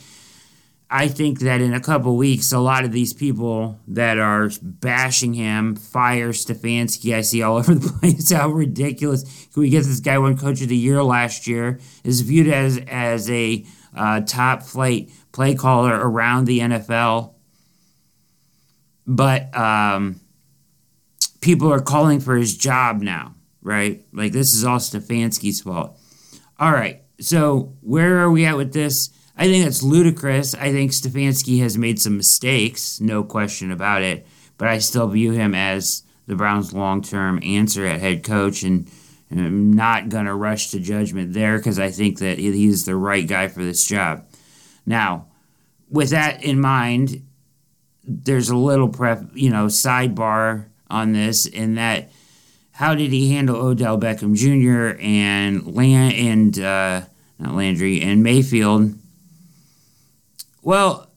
I 0.95 1.09
think 1.09 1.41
that 1.41 1.61
in 1.61 1.73
a 1.73 1.81
couple 1.81 2.17
weeks, 2.17 2.53
a 2.53 2.59
lot 2.59 2.85
of 2.85 2.93
these 2.93 3.15
people 3.15 3.81
that 3.89 4.19
are 4.19 4.51
bashing 4.61 5.33
him, 5.33 5.75
fire 5.75 6.33
Stefanski, 6.33 7.15
I 7.15 7.23
see 7.23 7.43
all 7.43 7.57
over 7.59 7.75
the 7.75 7.89
place. 7.89 8.31
How 8.31 8.49
ridiculous! 8.49 9.23
Can 9.53 9.63
we 9.63 9.71
get 9.71 9.85
this 9.85 10.01
guy 10.01 10.19
won 10.19 10.37
coach 10.37 10.61
of 10.61 10.69
the 10.69 10.77
year 10.77 11.03
last 11.03 11.47
year? 11.47 11.81
Is 12.05 12.21
viewed 12.21 12.49
as 12.49 12.79
as 12.89 13.31
a 13.31 13.65
uh, 13.97 14.21
top 14.21 14.63
flight 14.63 15.11
play 15.33 15.55
caller 15.55 15.95
around 15.95 16.45
the 16.45 16.61
NFL 16.61 17.33
but 19.07 19.57
um, 19.57 20.21
people 21.41 21.73
are 21.73 21.81
calling 21.81 22.21
for 22.21 22.37
his 22.37 22.57
job 22.57 23.03
now, 23.03 23.35
right? 23.63 24.05
Like 24.13 24.33
this 24.33 24.55
is 24.55 24.65
all 24.65 24.79
Stefanski's 24.79 25.61
fault. 25.61 25.99
All 26.59 26.73
right, 26.73 27.03
so 27.21 27.77
where 27.81 28.19
are 28.19 28.31
we 28.31 28.45
at 28.45 28.57
with 28.57 28.73
this? 28.73 29.11
I 29.37 29.47
think 29.47 29.65
that's 29.65 29.83
ludicrous. 29.83 30.55
I 30.55 30.73
think 30.73 30.91
Stefanski 30.91 31.61
has 31.61 31.79
made 31.79 32.01
some 32.01 32.17
mistakes, 32.17 33.01
no 33.01 33.25
question 33.25 33.71
about 33.71 34.03
it. 34.03 34.27
But 34.59 34.69
I 34.69 34.79
still 34.79 35.09
view 35.09 35.33
him 35.33 35.55
as 35.55 36.03
the 36.27 36.37
Browns' 36.37 36.73
long-term 36.73 37.41
answer 37.43 37.87
at 37.87 38.01
head 38.01 38.23
coach, 38.23 38.63
and, 38.63 38.89
and 39.31 39.41
I'm 39.41 39.73
not 39.73 40.09
gonna 40.09 40.35
rush 40.35 40.71
to 40.71 40.81
judgment 40.81 41.33
there 41.33 41.57
because 41.57 41.79
I 41.79 41.91
think 41.91 42.19
that 42.19 42.39
he's 42.39 42.85
the 42.85 42.95
right 42.95 43.27
guy 43.27 43.49
for 43.49 43.65
this 43.65 43.85
job. 43.85 44.27
Now, 44.87 45.27
with 45.89 46.11
that 46.11 46.45
in 46.45 46.61
mind, 46.61 47.27
there's 48.05 48.51
a 48.51 48.57
little 48.57 48.89
prep, 48.89 49.25
you 49.35 49.51
know, 49.51 49.67
sidebar 49.67 50.67
on 50.91 51.13
this 51.13 51.47
in 51.47 51.75
that 51.77 52.11
how 52.73 52.95
did 52.95 53.13
he 53.13 53.33
handle 53.33 53.57
Odell 53.57 53.99
Beckham 53.99 54.35
Jr. 54.35 54.99
and 55.01 55.75
Land 55.75 56.15
and 56.15 56.59
uh, 56.59 57.03
not 57.39 57.55
Landry 57.55 58.01
and 58.01 58.23
Mayfield? 58.23 58.95
Well, 60.63 61.11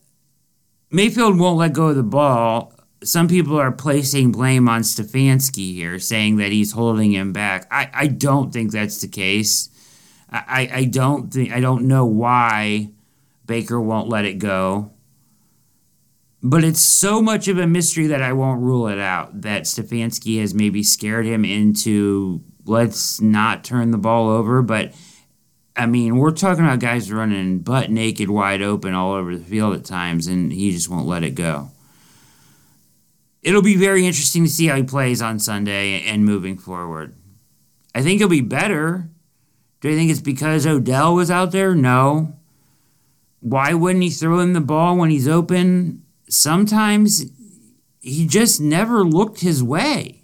Mayfield 0.91 1.39
won't 1.39 1.57
let 1.57 1.73
go 1.73 1.87
of 1.87 1.95
the 1.95 2.03
ball. 2.03 2.73
Some 3.03 3.27
people 3.27 3.57
are 3.57 3.71
placing 3.71 4.31
blame 4.31 4.67
on 4.67 4.81
Stefanski 4.81 5.73
here, 5.73 5.99
saying 5.99 6.37
that 6.37 6.51
he's 6.51 6.71
holding 6.73 7.13
him 7.13 7.31
back. 7.31 7.67
I, 7.71 7.89
I 7.93 8.07
don't 8.07 8.51
think 8.51 8.71
that's 8.71 8.99
the 8.99 9.07
case. 9.07 9.69
I, 10.29 10.69
I 10.73 10.83
don't 10.85 11.31
think 11.31 11.53
I 11.53 11.61
don't 11.61 11.87
know 11.87 12.05
why 12.05 12.89
Baker 13.45 13.79
won't 13.79 14.09
let 14.09 14.25
it 14.25 14.39
go 14.39 14.91
but 16.45 16.63
it's 16.63 16.79
so 16.79 17.23
much 17.23 17.47
of 17.47 17.57
a 17.57 17.65
mystery 17.65 18.05
that 18.05 18.21
I 18.21 18.31
won't 18.31 18.61
rule 18.61 18.87
it 18.87 18.99
out 18.99 19.41
that 19.41 19.63
Stefanski 19.63 20.39
has 20.41 20.53
maybe 20.53 20.83
scared 20.83 21.25
him 21.25 21.43
into 21.43 22.43
let's 22.65 23.19
not 23.19 23.63
turn 23.63 23.89
the 23.89 23.97
ball 23.97 24.29
over. 24.29 24.61
But 24.61 24.93
I 25.75 25.85
mean, 25.85 26.17
we're 26.17 26.31
talking 26.31 26.63
about 26.63 26.79
guys 26.79 27.11
running 27.11 27.59
butt 27.59 27.91
naked, 27.91 28.29
wide 28.29 28.61
open 28.61 28.93
all 28.93 29.13
over 29.13 29.35
the 29.35 29.43
field 29.43 29.75
at 29.75 29.85
times, 29.85 30.27
and 30.27 30.51
he 30.51 30.71
just 30.71 30.89
won't 30.89 31.07
let 31.07 31.23
it 31.23 31.35
go. 31.35 31.71
It'll 33.41 33.61
be 33.61 33.75
very 33.75 34.07
interesting 34.07 34.43
to 34.45 34.49
see 34.49 34.67
how 34.67 34.77
he 34.77 34.83
plays 34.83 35.21
on 35.21 35.39
Sunday 35.39 36.01
and 36.01 36.25
moving 36.25 36.57
forward. 36.57 37.13
I 37.93 38.01
think 38.01 38.19
he'll 38.19 38.29
be 38.29 38.41
better. 38.41 39.09
Do 39.81 39.91
I 39.91 39.95
think 39.95 40.09
it's 40.09 40.21
because 40.21 40.65
Odell 40.65 41.13
was 41.15 41.29
out 41.29 41.51
there? 41.51 41.75
No. 41.75 42.39
Why 43.41 43.73
wouldn't 43.73 44.03
he 44.03 44.09
throw 44.09 44.39
him 44.39 44.53
the 44.53 44.61
ball 44.61 44.97
when 44.97 45.11
he's 45.11 45.27
open? 45.27 46.05
sometimes 46.29 47.25
he 47.99 48.27
just 48.27 48.61
never 48.61 49.03
looked 49.03 49.41
his 49.41 49.63
way. 49.63 50.23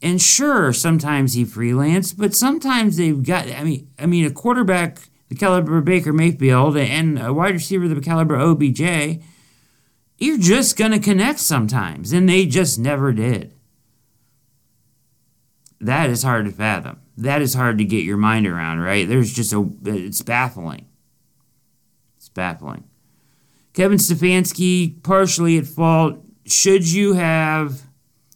And 0.00 0.22
sure, 0.22 0.72
sometimes 0.72 1.34
he 1.34 1.44
freelanced, 1.44 2.16
but 2.16 2.34
sometimes 2.34 2.96
they've 2.96 3.22
got 3.22 3.50
I 3.50 3.64
mean 3.64 3.90
I 3.98 4.06
mean 4.06 4.24
a 4.24 4.30
quarterback 4.30 5.08
the 5.28 5.34
caliber 5.34 5.78
of 5.78 5.84
Baker 5.84 6.12
Mayfield 6.12 6.76
and 6.76 7.18
a 7.18 7.32
wide 7.32 7.54
receiver 7.54 7.86
the 7.88 8.00
caliber 8.00 8.34
of 8.34 8.62
OBJ, 8.62 9.20
you're 10.18 10.38
just 10.38 10.76
gonna 10.76 10.98
connect 10.98 11.38
sometimes, 11.38 12.12
and 12.12 12.28
they 12.28 12.46
just 12.46 12.78
never 12.78 13.12
did. 13.12 13.52
That 15.80 16.10
is 16.10 16.22
hard 16.22 16.46
to 16.46 16.52
fathom. 16.52 17.00
That 17.16 17.42
is 17.42 17.54
hard 17.54 17.78
to 17.78 17.84
get 17.84 18.04
your 18.04 18.16
mind 18.16 18.46
around, 18.46 18.80
right? 18.80 19.06
There's 19.06 19.32
just 19.32 19.52
a 19.52 19.68
it's 19.84 20.22
baffling. 20.22 20.86
It's 22.16 22.28
baffling. 22.28 22.84
Kevin 23.74 23.98
Stefanski 23.98 25.02
partially 25.02 25.58
at 25.58 25.66
fault. 25.66 26.18
Should 26.46 26.90
you 26.90 27.12
have, 27.12 27.82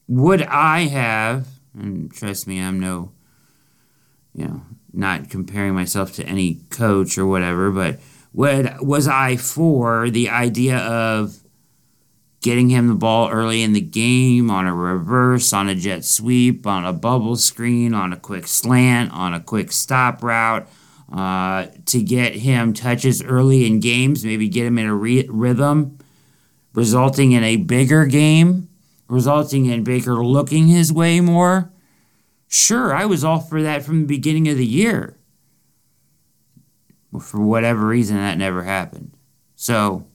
would 0.06 0.42
I 0.42 0.82
have, 0.82 1.48
and 1.74 2.12
trust 2.12 2.46
me, 2.46 2.60
I'm 2.60 2.80
no, 2.80 3.12
you 4.34 4.46
know, 4.46 4.62
not 4.92 5.30
comparing 5.30 5.74
myself 5.74 6.12
to 6.14 6.26
any 6.26 6.60
coach 6.70 7.16
or 7.16 7.26
whatever, 7.26 7.70
but 7.70 8.00
would, 8.32 8.74
was 8.80 9.08
I 9.08 9.36
for 9.36 10.10
the 10.10 10.28
idea 10.28 10.78
of 10.78 11.38
getting 12.40 12.70
him 12.70 12.88
the 12.88 12.94
ball 12.94 13.30
early 13.30 13.62
in 13.62 13.72
the 13.72 13.80
game 13.80 14.50
on 14.50 14.66
a 14.66 14.74
reverse, 14.74 15.52
on 15.52 15.68
a 15.68 15.74
jet 15.74 16.04
sweep, 16.04 16.66
on 16.66 16.84
a 16.84 16.92
bubble 16.92 17.36
screen, 17.36 17.94
on 17.94 18.12
a 18.12 18.16
quick 18.16 18.46
slant, 18.46 19.12
on 19.12 19.32
a 19.32 19.40
quick 19.40 19.70
stop 19.70 20.22
route? 20.22 20.68
uh, 21.12 21.66
to 21.86 22.02
get 22.02 22.34
him 22.34 22.72
touches 22.72 23.22
early 23.22 23.66
in 23.66 23.80
games, 23.80 24.24
maybe 24.24 24.48
get 24.48 24.66
him 24.66 24.78
in 24.78 24.86
a 24.86 24.94
re- 24.94 25.28
rhythm, 25.28 25.98
resulting 26.72 27.32
in 27.32 27.44
a 27.44 27.56
bigger 27.56 28.06
game, 28.06 28.68
resulting 29.12 29.66
in 29.66 29.84
Baker 29.84 30.24
looking 30.24 30.68
his 30.68 30.90
way 30.90 31.20
more. 31.20 31.70
Sure, 32.48 32.94
I 32.94 33.04
was 33.04 33.22
all 33.22 33.40
for 33.40 33.60
that 33.62 33.82
from 33.82 34.00
the 34.00 34.06
beginning 34.06 34.48
of 34.48 34.56
the 34.56 34.64
year. 34.64 35.18
For 37.20 37.38
whatever 37.38 37.86
reason, 37.86 38.16
that 38.16 38.38
never 38.38 38.62
happened. 38.62 39.14
So, 39.54 40.06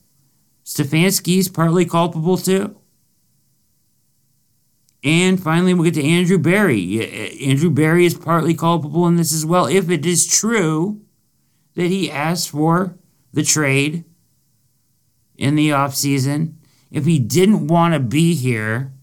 Stefanski's 0.65 1.47
partly 1.47 1.85
culpable 1.85 2.37
too. 2.37 2.75
And 5.03 5.41
finally, 5.41 5.75
we'll 5.75 5.83
get 5.83 5.93
to 5.93 6.03
Andrew 6.03 6.39
Berry. 6.39 7.39
Andrew 7.45 7.69
Berry 7.69 8.07
is 8.07 8.15
partly 8.15 8.55
culpable 8.55 9.05
in 9.05 9.15
this 9.15 9.31
as 9.31 9.45
well, 9.45 9.67
if 9.67 9.91
it 9.91 10.07
is 10.07 10.25
true 10.25 11.01
that 11.75 11.91
he 11.91 12.09
asked 12.09 12.49
for 12.49 12.97
the 13.31 13.43
trade 13.43 14.05
in 15.37 15.53
the 15.53 15.69
offseason, 15.69 16.56
if 16.91 17.05
he 17.05 17.19
didn't 17.19 17.67
want 17.67 17.93
to 17.93 17.99
be 17.99 18.35
here, 18.35 18.93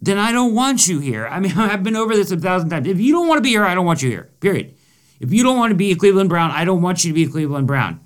then 0.00 0.18
I 0.18 0.32
don't 0.32 0.54
want 0.54 0.88
you 0.88 0.98
here. 0.98 1.26
I 1.26 1.40
mean, 1.40 1.52
I've 1.56 1.82
been 1.82 1.96
over 1.96 2.14
this 2.14 2.30
a 2.30 2.36
thousand 2.36 2.70
times. 2.70 2.88
If 2.88 3.00
you 3.00 3.12
don't 3.12 3.28
want 3.28 3.38
to 3.38 3.42
be 3.42 3.50
here, 3.50 3.64
I 3.64 3.74
don't 3.74 3.86
want 3.86 4.02
you 4.02 4.10
here. 4.10 4.30
Period. 4.40 4.74
If 5.20 5.32
you 5.32 5.44
don't 5.44 5.56
want 5.56 5.70
to 5.70 5.76
be 5.76 5.92
a 5.92 5.96
Cleveland 5.96 6.28
Brown, 6.28 6.50
I 6.50 6.64
don't 6.64 6.82
want 6.82 7.04
you 7.04 7.10
to 7.10 7.14
be 7.14 7.24
a 7.24 7.28
Cleveland 7.28 7.68
Brown. 7.68 8.00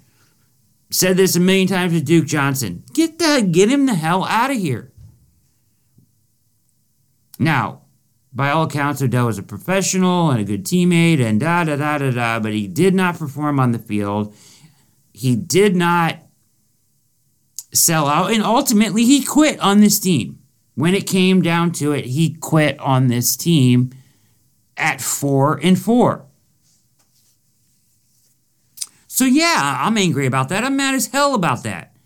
Said 0.91 1.17
this 1.17 1.35
a 1.35 1.41
million 1.41 1.67
times 1.67 1.95
to 1.95 2.01
Duke 2.01 2.27
Johnson. 2.27 2.85
Get 2.93 3.19
the 3.19 3.49
get 3.51 3.71
him 3.71 3.87
the 3.87 3.95
hell 3.95 4.25
out 4.25 4.51
of 4.51 4.59
here. 4.59 4.93
Now, 7.39 7.83
by 8.33 8.51
all 8.51 8.65
accounts, 8.65 9.01
Odell 9.01 9.27
was 9.27 9.39
a 9.39 9.43
professional 9.43 10.31
and 10.31 10.41
a 10.41 10.45
good 10.45 10.65
teammate 10.65 11.21
and 11.21 11.41
da 11.41 11.65
da 11.65 11.77
da 11.77 11.99
da 11.99 12.11
da, 12.11 12.39
but 12.39 12.53
he 12.53 12.69
did 12.69 12.95
not 12.95 13.19
perform 13.19 13.59
on 13.59 13.73
the 13.73 13.79
field. 13.79 14.35
He 15.13 15.35
did 15.35 15.75
not 15.75 16.19
sell 17.77 18.07
out, 18.07 18.33
and 18.33 18.43
ultimately 18.43 19.05
he 19.05 19.23
quit 19.23 19.61
on 19.61 19.81
this 19.81 19.99
team. 19.99 20.39
When 20.75 20.95
it 20.95 21.07
came 21.07 21.41
down 21.41 21.73
to 21.73 21.93
it, 21.93 22.05
he 22.05 22.35
quit 22.35 22.79
on 22.81 23.07
this 23.07 23.37
team 23.37 23.91
at 24.77 25.01
four 25.01 25.59
and 25.63 25.79
four. 25.79 26.27
So 29.07 29.25
yeah, 29.25 29.79
I'm 29.81 29.97
angry 29.97 30.27
about 30.27 30.51
that. 30.51 30.65
I'm 30.65 30.77
mad 30.77 30.95
as 30.95 31.07
hell 31.07 31.35
about 31.35 31.63
that. 31.63 31.97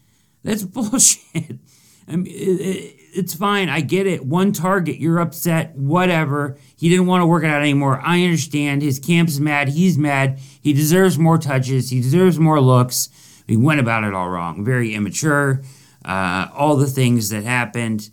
That's 0.44 0.62
bullshit. 0.64 1.58
I 2.06 2.16
mean, 2.16 2.26
it, 2.26 2.60
it, 2.60 2.96
it's 3.12 3.34
fine. 3.34 3.68
I 3.68 3.80
get 3.80 4.06
it. 4.06 4.24
One 4.24 4.52
target, 4.52 4.98
you're 4.98 5.18
upset, 5.18 5.74
whatever. 5.76 6.56
He 6.76 6.88
didn't 6.88 7.06
want 7.06 7.22
to 7.22 7.26
work 7.26 7.42
it 7.44 7.50
out 7.50 7.60
anymore. 7.60 8.00
I 8.04 8.22
understand. 8.22 8.82
His 8.82 8.98
camp's 8.98 9.40
mad. 9.40 9.70
He's 9.70 9.98
mad. 9.98 10.38
He 10.60 10.72
deserves 10.72 11.18
more 11.18 11.38
touches. 11.38 11.90
He 11.90 12.00
deserves 12.00 12.38
more 12.38 12.60
looks. 12.60 13.08
He 13.50 13.56
went 13.56 13.80
about 13.80 14.04
it 14.04 14.14
all 14.14 14.30
wrong. 14.30 14.64
Very 14.64 14.94
immature. 14.94 15.60
Uh, 16.04 16.46
all 16.54 16.76
the 16.76 16.86
things 16.86 17.30
that 17.30 17.42
happened 17.42 18.08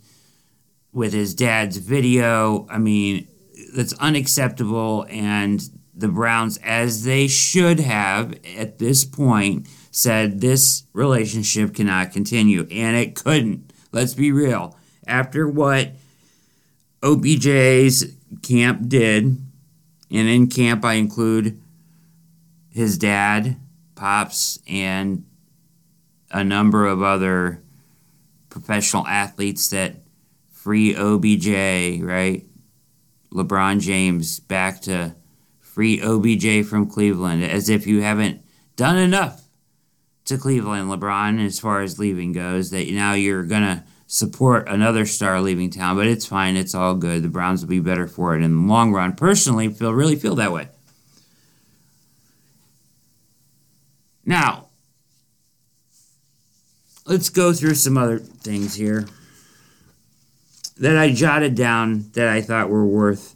with 0.92 1.12
his 1.12 1.32
dad's 1.32 1.76
video. 1.76 2.66
I 2.68 2.78
mean, 2.78 3.28
that's 3.72 3.92
unacceptable. 4.00 5.06
And 5.08 5.62
the 5.94 6.08
Browns, 6.08 6.58
as 6.64 7.04
they 7.04 7.28
should 7.28 7.78
have 7.78 8.34
at 8.56 8.80
this 8.80 9.04
point, 9.04 9.68
said 9.92 10.40
this 10.40 10.82
relationship 10.92 11.72
cannot 11.72 12.12
continue. 12.12 12.66
And 12.72 12.96
it 12.96 13.14
couldn't. 13.14 13.72
Let's 13.92 14.14
be 14.14 14.32
real. 14.32 14.76
After 15.06 15.46
what 15.48 15.92
OBJ's 17.00 18.12
camp 18.42 18.88
did, 18.88 19.24
and 20.10 20.28
in 20.28 20.48
camp 20.48 20.84
I 20.84 20.94
include 20.94 21.62
his 22.70 22.98
dad, 22.98 23.54
Pops, 23.94 24.58
and 24.68 25.24
a 26.30 26.44
number 26.44 26.86
of 26.86 27.02
other 27.02 27.62
professional 28.50 29.06
athletes 29.06 29.68
that 29.68 29.96
free 30.50 30.94
OBJ, 30.94 32.02
right? 32.02 32.44
LeBron 33.32 33.80
James 33.80 34.40
back 34.40 34.80
to 34.82 35.14
free 35.60 36.00
OBJ 36.00 36.66
from 36.66 36.90
Cleveland, 36.90 37.44
as 37.44 37.68
if 37.68 37.86
you 37.86 38.02
haven't 38.02 38.42
done 38.76 38.98
enough 38.98 39.48
to 40.24 40.38
Cleveland, 40.38 40.90
LeBron, 40.90 41.44
as 41.44 41.58
far 41.58 41.82
as 41.82 41.98
leaving 41.98 42.32
goes, 42.32 42.70
that 42.70 42.90
now 42.90 43.14
you're 43.14 43.44
going 43.44 43.62
to 43.62 43.84
support 44.06 44.68
another 44.68 45.06
star 45.06 45.40
leaving 45.40 45.70
town, 45.70 45.96
but 45.96 46.06
it's 46.06 46.26
fine. 46.26 46.56
It's 46.56 46.74
all 46.74 46.94
good. 46.94 47.22
The 47.22 47.28
Browns 47.28 47.62
will 47.62 47.68
be 47.68 47.80
better 47.80 48.06
for 48.06 48.34
it 48.34 48.42
in 48.42 48.54
the 48.54 48.72
long 48.72 48.92
run. 48.92 49.14
Personally, 49.14 49.68
feel 49.68 49.92
really 49.92 50.16
feel 50.16 50.34
that 50.36 50.52
way. 50.52 50.68
Now, 54.24 54.67
let's 57.08 57.30
go 57.30 57.52
through 57.52 57.74
some 57.74 57.96
other 57.96 58.18
things 58.18 58.74
here 58.74 59.06
that 60.76 60.96
I 60.96 61.12
jotted 61.12 61.54
down 61.54 62.10
that 62.12 62.28
I 62.28 62.40
thought 62.40 62.68
were 62.68 62.86
worth, 62.86 63.34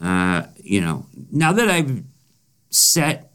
uh, 0.00 0.44
you 0.56 0.80
know, 0.80 1.06
now 1.30 1.52
that 1.52 1.68
I've 1.68 2.02
set 2.70 3.30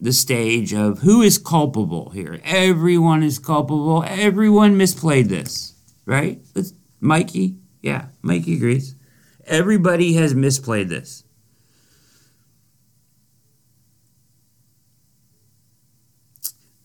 the 0.00 0.12
stage 0.12 0.74
of 0.74 1.00
who 1.00 1.22
is 1.22 1.38
culpable 1.38 2.10
here, 2.10 2.40
everyone 2.42 3.22
is 3.22 3.38
culpable. 3.38 4.02
Everyone 4.06 4.76
misplayed 4.76 5.28
this, 5.28 5.74
right? 6.06 6.40
Let's, 6.54 6.72
Mikey, 7.00 7.56
yeah, 7.82 8.06
Mikey 8.22 8.54
agrees. 8.54 8.96
Everybody 9.46 10.14
has 10.14 10.34
misplayed 10.34 10.88
this. 10.88 11.23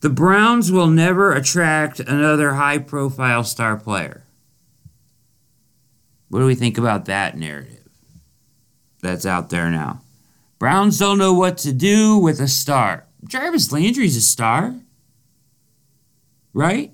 The 0.01 0.09
Browns 0.09 0.71
will 0.71 0.87
never 0.87 1.33
attract 1.33 1.99
another 1.99 2.53
high 2.53 2.77
profile 2.77 3.43
star 3.43 3.75
player. 3.75 4.23
What 6.29 6.39
do 6.39 6.45
we 6.45 6.55
think 6.55 6.77
about 6.77 7.05
that 7.05 7.37
narrative 7.37 7.89
that's 9.01 9.25
out 9.25 9.49
there 9.49 9.69
now? 9.69 10.01
Browns 10.57 10.99
don't 10.99 11.17
know 11.17 11.33
what 11.33 11.57
to 11.59 11.73
do 11.73 12.17
with 12.17 12.39
a 12.39 12.47
star. 12.47 13.07
Jarvis 13.27 13.71
Landry's 13.71 14.15
a 14.15 14.21
star, 14.21 14.75
right? 16.53 16.93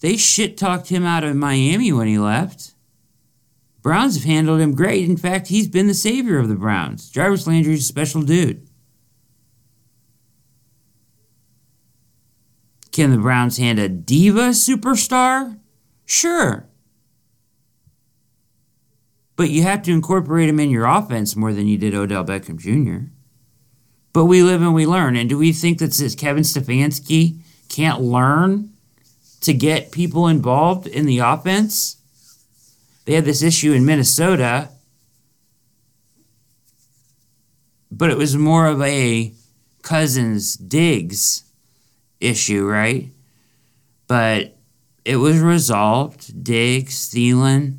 They 0.00 0.16
shit 0.16 0.56
talked 0.56 0.88
him 0.88 1.04
out 1.04 1.24
of 1.24 1.34
Miami 1.34 1.92
when 1.92 2.06
he 2.06 2.18
left. 2.18 2.74
Browns 3.82 4.16
have 4.16 4.24
handled 4.24 4.60
him 4.60 4.74
great. 4.74 5.08
In 5.08 5.16
fact, 5.16 5.48
he's 5.48 5.68
been 5.68 5.88
the 5.88 5.94
savior 5.94 6.38
of 6.38 6.48
the 6.48 6.54
Browns. 6.54 7.10
Jarvis 7.10 7.46
Landry's 7.46 7.80
a 7.80 7.84
special 7.84 8.22
dude. 8.22 8.67
Can 12.98 13.12
the 13.12 13.18
Browns 13.18 13.58
hand 13.58 13.78
a 13.78 13.88
diva 13.88 14.48
superstar? 14.48 15.56
Sure. 16.04 16.66
But 19.36 19.50
you 19.50 19.62
have 19.62 19.82
to 19.82 19.92
incorporate 19.92 20.48
him 20.48 20.58
in 20.58 20.68
your 20.68 20.84
offense 20.84 21.36
more 21.36 21.52
than 21.52 21.68
you 21.68 21.78
did 21.78 21.94
Odell 21.94 22.24
Beckham 22.24 22.58
Jr. 22.58 23.12
But 24.12 24.24
we 24.24 24.42
live 24.42 24.62
and 24.62 24.74
we 24.74 24.84
learn. 24.84 25.14
And 25.14 25.28
do 25.28 25.38
we 25.38 25.52
think 25.52 25.78
that 25.78 25.92
this 25.92 26.16
Kevin 26.16 26.42
Stefanski 26.42 27.38
can't 27.68 28.00
learn 28.00 28.72
to 29.42 29.54
get 29.54 29.92
people 29.92 30.26
involved 30.26 30.88
in 30.88 31.06
the 31.06 31.20
offense? 31.20 31.98
They 33.04 33.12
had 33.12 33.24
this 33.24 33.44
issue 33.44 33.74
in 33.74 33.86
Minnesota, 33.86 34.70
but 37.92 38.10
it 38.10 38.18
was 38.18 38.36
more 38.36 38.66
of 38.66 38.82
a 38.82 39.34
Cousins 39.82 40.56
Diggs 40.56 41.44
issue, 42.20 42.66
right? 42.66 43.10
But 44.06 44.56
it 45.04 45.16
was 45.16 45.40
resolved. 45.40 46.44
Diggs, 46.44 47.10
Thielen, 47.10 47.78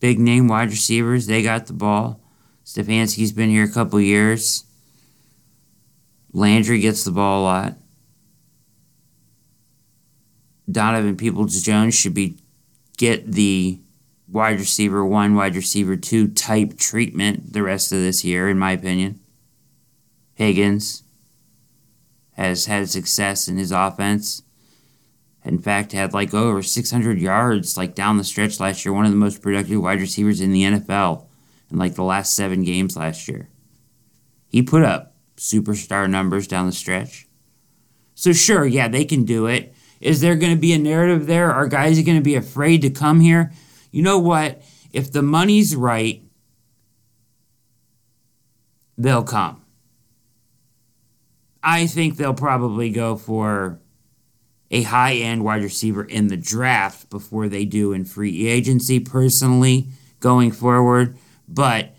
big 0.00 0.18
name 0.18 0.48
wide 0.48 0.70
receivers. 0.70 1.26
They 1.26 1.42
got 1.42 1.66
the 1.66 1.72
ball. 1.72 2.20
Stefanski's 2.64 3.32
been 3.32 3.50
here 3.50 3.64
a 3.64 3.70
couple 3.70 4.00
years. 4.00 4.64
Landry 6.32 6.80
gets 6.80 7.04
the 7.04 7.10
ball 7.10 7.42
a 7.42 7.44
lot. 7.44 7.74
Donovan 10.70 11.16
Peoples 11.16 11.60
Jones 11.60 11.94
should 11.94 12.14
be 12.14 12.38
get 12.96 13.32
the 13.32 13.80
wide 14.28 14.58
receiver 14.58 15.04
one, 15.04 15.34
wide 15.34 15.56
receiver 15.56 15.96
two 15.96 16.28
type 16.28 16.78
treatment 16.78 17.52
the 17.52 17.62
rest 17.62 17.92
of 17.92 17.98
this 17.98 18.24
year, 18.24 18.48
in 18.48 18.58
my 18.58 18.72
opinion. 18.72 19.20
Higgins 20.34 21.02
has 22.32 22.66
had 22.66 22.88
success 22.88 23.48
in 23.48 23.56
his 23.56 23.72
offense 23.72 24.42
in 25.44 25.58
fact, 25.58 25.92
had 25.92 26.14
like 26.14 26.32
over 26.32 26.62
600 26.62 27.18
yards 27.18 27.76
like 27.76 27.94
down 27.94 28.16
the 28.16 28.24
stretch 28.24 28.60
last 28.60 28.84
year. 28.84 28.92
One 28.92 29.04
of 29.04 29.10
the 29.10 29.16
most 29.16 29.42
productive 29.42 29.82
wide 29.82 30.00
receivers 30.00 30.40
in 30.40 30.52
the 30.52 30.62
NFL 30.62 31.26
in 31.70 31.78
like 31.78 31.94
the 31.94 32.04
last 32.04 32.36
seven 32.36 32.62
games 32.62 32.96
last 32.96 33.26
year. 33.26 33.48
He 34.48 34.62
put 34.62 34.84
up 34.84 35.14
superstar 35.36 36.08
numbers 36.08 36.46
down 36.46 36.66
the 36.66 36.72
stretch. 36.72 37.26
So 38.14 38.32
sure, 38.32 38.64
yeah, 38.64 38.88
they 38.88 39.04
can 39.04 39.24
do 39.24 39.46
it. 39.46 39.74
Is 40.00 40.20
there 40.20 40.36
going 40.36 40.54
to 40.54 40.60
be 40.60 40.72
a 40.72 40.78
narrative 40.78 41.26
there? 41.26 41.52
Are 41.52 41.66
guys 41.66 42.00
going 42.02 42.18
to 42.18 42.22
be 42.22 42.34
afraid 42.34 42.82
to 42.82 42.90
come 42.90 43.20
here? 43.20 43.52
You 43.90 44.02
know 44.02 44.18
what? 44.18 44.62
If 44.92 45.10
the 45.10 45.22
money's 45.22 45.74
right, 45.74 46.22
they'll 48.98 49.22
come. 49.22 49.61
I 51.62 51.86
think 51.86 52.16
they'll 52.16 52.34
probably 52.34 52.90
go 52.90 53.16
for 53.16 53.78
a 54.70 54.82
high 54.82 55.14
end 55.14 55.44
wide 55.44 55.62
receiver 55.62 56.02
in 56.04 56.28
the 56.28 56.36
draft 56.36 57.10
before 57.10 57.48
they 57.48 57.64
do 57.64 57.92
in 57.92 58.04
free 58.04 58.46
agency, 58.48 58.98
personally, 59.00 59.88
going 60.18 60.50
forward. 60.50 61.16
But 61.46 61.94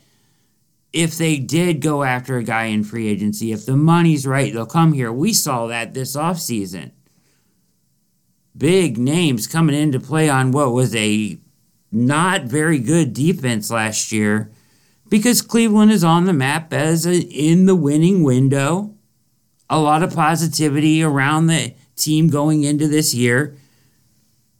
if 0.91 1.17
they 1.17 1.37
did 1.37 1.81
go 1.81 2.03
after 2.03 2.37
a 2.37 2.43
guy 2.43 2.65
in 2.65 2.83
free 2.83 3.07
agency, 3.07 3.51
if 3.51 3.65
the 3.65 3.77
money's 3.77 4.27
right, 4.27 4.51
they'll 4.53 4.65
come 4.65 4.93
here. 4.93 5.11
We 5.11 5.33
saw 5.33 5.67
that 5.67 5.93
this 5.93 6.15
offseason. 6.15 6.91
Big 8.57 8.97
names 8.97 9.47
coming 9.47 9.75
in 9.75 9.91
to 9.91 9.99
play 9.99 10.29
on 10.29 10.51
what 10.51 10.73
was 10.73 10.95
a 10.95 11.39
not 11.91 12.43
very 12.43 12.79
good 12.79 13.13
defense 13.13 13.69
last 13.71 14.11
year. 14.11 14.51
because 15.09 15.43
Cleveland 15.43 15.91
is 15.91 16.03
on 16.03 16.25
the 16.25 16.33
map 16.33 16.73
as 16.73 17.05
a, 17.05 17.19
in 17.19 17.67
the 17.67 17.75
winning 17.75 18.23
window. 18.23 18.95
A 19.73 19.79
lot 19.79 20.03
of 20.03 20.13
positivity 20.13 21.01
around 21.01 21.47
the 21.47 21.73
team 21.95 22.27
going 22.27 22.63
into 22.63 22.87
this 22.87 23.15
year. 23.15 23.57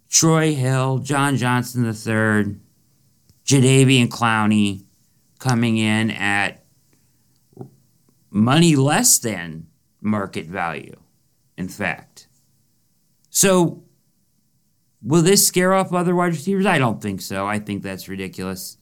Troy 0.09 0.55
Hill, 0.55 0.97
John 0.97 1.37
Johnson 1.37 1.85
III, 1.85 2.55
Jadeveon 3.45 4.07
Clowney 4.07 4.85
coming 5.37 5.77
in 5.77 6.09
at 6.09 6.65
money 8.31 8.75
less 8.75 9.19
than 9.19 9.67
market 10.01 10.47
value, 10.47 10.99
in 11.59 11.67
fact. 11.67 12.27
So, 13.29 13.83
will 15.03 15.21
this 15.21 15.45
scare 15.45 15.73
off 15.73 15.93
other 15.93 16.15
wide 16.15 16.33
receivers? 16.33 16.65
I 16.65 16.79
don't 16.79 16.99
think 16.99 17.21
so. 17.21 17.45
I 17.45 17.59
think 17.59 17.83
that's 17.83 18.09
ridiculous. 18.09 18.77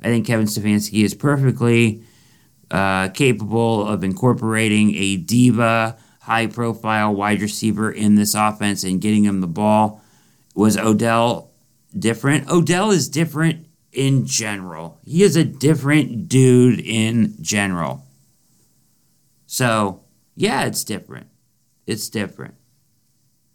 I 0.00 0.04
think 0.04 0.24
Kevin 0.24 0.46
Stefanski 0.46 1.02
is 1.02 1.14
perfectly 1.14 2.04
uh, 2.70 3.08
capable 3.08 3.86
of 3.86 4.04
incorporating 4.04 4.94
a 4.94 5.16
diva, 5.16 5.96
high 6.22 6.46
profile 6.46 7.14
wide 7.14 7.40
receiver 7.42 7.90
in 7.90 8.14
this 8.14 8.34
offense 8.34 8.84
and 8.84 9.00
getting 9.00 9.24
him 9.24 9.40
the 9.40 9.46
ball. 9.46 10.02
Was 10.54 10.76
Odell 10.76 11.50
different? 11.98 12.48
Odell 12.48 12.90
is 12.90 13.08
different 13.08 13.66
in 13.92 14.26
general. 14.26 14.98
He 15.04 15.22
is 15.22 15.36
a 15.36 15.44
different 15.44 16.28
dude 16.28 16.80
in 16.80 17.36
general. 17.40 18.04
So, 19.46 20.02
yeah, 20.34 20.64
it's 20.64 20.84
different. 20.84 21.28
It's 21.86 22.08
different. 22.08 22.54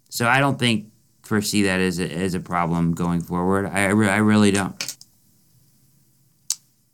So 0.08 0.26
I 0.26 0.40
don't 0.40 0.58
think 0.58 0.90
foresee 1.22 1.62
that 1.62 1.80
as 1.80 2.00
a, 2.00 2.10
as 2.10 2.34
a 2.34 2.40
problem 2.40 2.92
going 2.92 3.20
forward. 3.20 3.66
I, 3.66 3.84
I, 3.84 3.88
I 3.90 4.16
really 4.16 4.50
don't. 4.50 4.89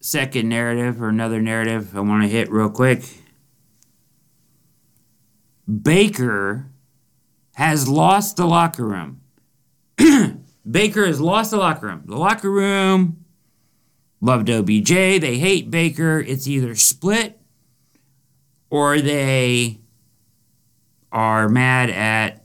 Second 0.01 0.49
narrative 0.49 1.03
or 1.03 1.09
another 1.09 1.41
narrative 1.41 1.97
I 1.97 2.01
want 2.01 2.23
to 2.23 2.29
hit 2.29 2.51
real 2.51 2.71
quick. 2.71 3.03
Baker 5.83 6.71
has 7.55 7.89
lost 7.89 8.37
the 8.37 8.47
locker 8.47 8.85
room. 8.85 9.21
Baker 10.71 11.07
has 11.07 11.21
lost 11.21 11.51
the 11.51 11.57
locker 11.57 11.87
room. 11.87 12.03
The 12.07 12.17
locker 12.17 12.51
room 12.51 13.25
loved 14.21 14.51
OBJ. 14.51 14.89
They 14.89 15.39
hate 15.39 15.71
Baker. 15.71 16.21
It's 16.21 16.47
either 16.47 16.75
split 16.75 17.41
or 18.71 19.01
they 19.01 19.81
are 21.13 21.49
mad 21.49 21.91
at 21.91 22.45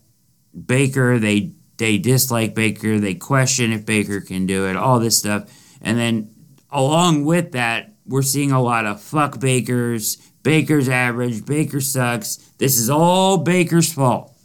Baker. 0.66 1.20
They 1.20 1.54
they 1.78 1.98
dislike 1.98 2.54
Baker. 2.54 3.00
They 3.00 3.16
question 3.16 3.72
if 3.72 3.86
Baker 3.86 4.22
can 4.22 4.46
do 4.46 4.68
it. 4.68 4.76
All 4.76 5.00
this 5.00 5.18
stuff, 5.18 5.52
and 5.82 5.98
then 5.98 6.31
along 6.72 7.26
with 7.26 7.52
that, 7.52 7.94
we're 8.06 8.22
seeing 8.22 8.52
a 8.52 8.62
lot 8.62 8.86
of 8.86 9.02
fuck 9.02 9.40
Bakers. 9.40 10.18
Baker's 10.44 10.90
average. 10.90 11.46
Baker 11.46 11.80
sucks. 11.80 12.38
This 12.58 12.78
is 12.78 12.90
all 12.90 13.38
Baker's 13.38 13.92
fault. 13.94 14.36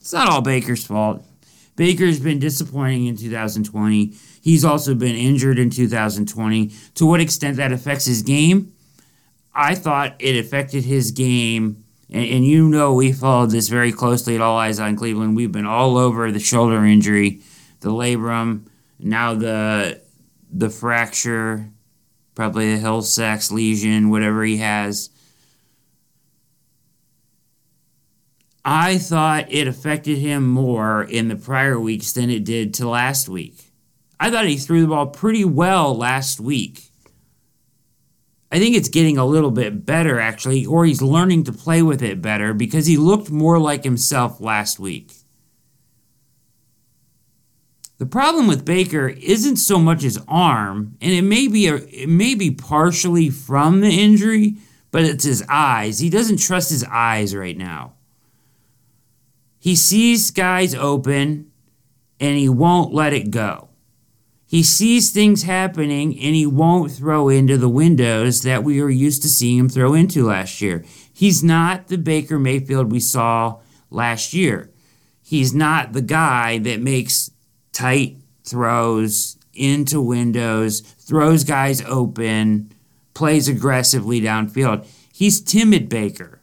It's 0.00 0.12
not 0.12 0.28
all 0.28 0.40
Baker's 0.40 0.86
fault. 0.86 1.24
Baker's 1.76 2.20
been 2.20 2.38
disappointing 2.38 3.06
in 3.06 3.16
2020. 3.16 4.14
He's 4.40 4.64
also 4.64 4.94
been 4.94 5.14
injured 5.14 5.58
in 5.58 5.70
2020. 5.70 6.72
To 6.94 7.06
what 7.06 7.20
extent 7.20 7.56
that 7.56 7.72
affects 7.72 8.04
his 8.06 8.22
game? 8.22 8.72
I 9.54 9.74
thought 9.74 10.14
it 10.18 10.36
affected 10.36 10.84
his 10.84 11.10
game. 11.10 11.84
And, 12.10 12.24
and 12.24 12.44
you 12.44 12.68
know, 12.68 12.94
we 12.94 13.12
followed 13.12 13.50
this 13.50 13.68
very 13.68 13.92
closely 13.92 14.34
at 14.34 14.40
All 14.40 14.56
Eyes 14.56 14.80
on 14.80 14.96
Cleveland. 14.96 15.36
We've 15.36 15.52
been 15.52 15.66
all 15.66 15.96
over 15.96 16.32
the 16.32 16.40
shoulder 16.40 16.84
injury, 16.84 17.42
the 17.80 17.90
labrum, 17.90 18.62
now 18.98 19.34
the 19.34 20.00
the 20.50 20.70
fracture, 20.70 21.70
probably 22.34 22.72
a 22.72 22.76
Hill 22.78 23.02
Sachs 23.02 23.50
lesion, 23.50 24.10
whatever 24.10 24.44
he 24.44 24.58
has. 24.58 25.10
I 28.64 28.98
thought 28.98 29.50
it 29.50 29.66
affected 29.66 30.18
him 30.18 30.46
more 30.46 31.02
in 31.02 31.28
the 31.28 31.36
prior 31.36 31.80
weeks 31.80 32.12
than 32.12 32.28
it 32.28 32.44
did 32.44 32.74
to 32.74 32.88
last 32.88 33.28
week. 33.28 33.72
I 34.20 34.30
thought 34.30 34.46
he 34.46 34.56
threw 34.56 34.82
the 34.82 34.88
ball 34.88 35.06
pretty 35.06 35.44
well 35.44 35.96
last 35.96 36.40
week. 36.40 36.90
I 38.50 38.58
think 38.58 38.76
it's 38.76 38.88
getting 38.88 39.18
a 39.18 39.26
little 39.26 39.50
bit 39.50 39.84
better, 39.84 40.18
actually, 40.18 40.64
or 40.64 40.84
he's 40.86 41.02
learning 41.02 41.44
to 41.44 41.52
play 41.52 41.82
with 41.82 42.02
it 42.02 42.22
better 42.22 42.54
because 42.54 42.86
he 42.86 42.96
looked 42.96 43.30
more 43.30 43.58
like 43.58 43.84
himself 43.84 44.40
last 44.40 44.78
week. 44.78 45.12
The 47.98 48.06
problem 48.06 48.46
with 48.46 48.64
Baker 48.64 49.08
isn't 49.08 49.56
so 49.56 49.78
much 49.78 50.02
his 50.02 50.20
arm, 50.28 50.96
and 51.00 51.12
it 51.12 51.22
may 51.22 51.48
be 51.48 51.66
a, 51.66 51.76
it 51.76 52.08
may 52.08 52.36
be 52.36 52.52
partially 52.52 53.28
from 53.28 53.80
the 53.80 53.90
injury, 53.90 54.54
but 54.92 55.04
it's 55.04 55.24
his 55.24 55.44
eyes. 55.48 55.98
He 55.98 56.08
doesn't 56.08 56.38
trust 56.38 56.70
his 56.70 56.84
eyes 56.84 57.34
right 57.34 57.56
now. 57.56 57.94
He 59.58 59.74
sees 59.74 60.30
guys 60.30 60.74
open 60.74 61.50
and 62.20 62.38
he 62.38 62.48
won't 62.48 62.94
let 62.94 63.12
it 63.12 63.30
go. 63.30 63.68
He 64.46 64.62
sees 64.62 65.10
things 65.10 65.42
happening 65.42 66.18
and 66.18 66.34
he 66.34 66.46
won't 66.46 66.92
throw 66.92 67.28
into 67.28 67.58
the 67.58 67.68
windows 67.68 68.42
that 68.42 68.64
we 68.64 68.80
were 68.80 68.88
used 68.88 69.22
to 69.22 69.28
seeing 69.28 69.58
him 69.58 69.68
throw 69.68 69.92
into 69.92 70.24
last 70.24 70.62
year. 70.62 70.84
He's 71.12 71.44
not 71.44 71.88
the 71.88 71.98
Baker 71.98 72.38
Mayfield 72.38 72.90
we 72.90 73.00
saw 73.00 73.58
last 73.90 74.32
year. 74.32 74.70
He's 75.20 75.52
not 75.52 75.92
the 75.92 76.00
guy 76.00 76.58
that 76.60 76.80
makes 76.80 77.30
tight 77.78 78.16
throws 78.44 79.36
into 79.54 80.00
windows, 80.00 80.80
throws 80.80 81.44
guys 81.44 81.80
open, 81.84 82.72
plays 83.14 83.48
aggressively 83.48 84.20
downfield. 84.20 84.86
He's 85.12 85.40
timid 85.40 85.88
Baker. 85.88 86.40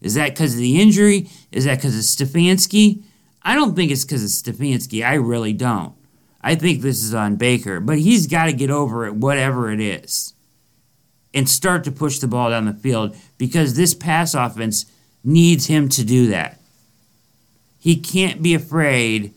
Is 0.00 0.14
that 0.14 0.30
because 0.30 0.54
of 0.54 0.60
the 0.60 0.80
injury? 0.80 1.28
Is 1.50 1.64
that 1.64 1.78
because 1.78 1.96
of 1.96 2.02
Stefanski? 2.02 3.02
I 3.42 3.54
don't 3.54 3.74
think 3.74 3.90
it's 3.90 4.04
because 4.04 4.22
of 4.22 4.54
Stefanski. 4.54 5.04
I 5.04 5.14
really 5.14 5.52
don't. 5.52 5.94
I 6.40 6.54
think 6.54 6.80
this 6.80 7.02
is 7.02 7.14
on 7.14 7.36
Baker, 7.36 7.80
but 7.80 7.98
he's 7.98 8.26
got 8.26 8.46
to 8.46 8.52
get 8.52 8.70
over 8.70 9.06
it, 9.06 9.14
whatever 9.14 9.70
it 9.70 9.80
is, 9.80 10.34
and 11.34 11.48
start 11.48 11.84
to 11.84 11.92
push 11.92 12.18
the 12.18 12.28
ball 12.28 12.50
down 12.50 12.64
the 12.64 12.74
field 12.74 13.16
because 13.38 13.74
this 13.74 13.92
pass 13.92 14.34
offense 14.34 14.86
needs 15.24 15.66
him 15.66 15.88
to 15.90 16.04
do 16.04 16.28
that. 16.28 16.58
He 17.78 17.96
can't 17.96 18.42
be 18.42 18.54
afraid, 18.54 19.34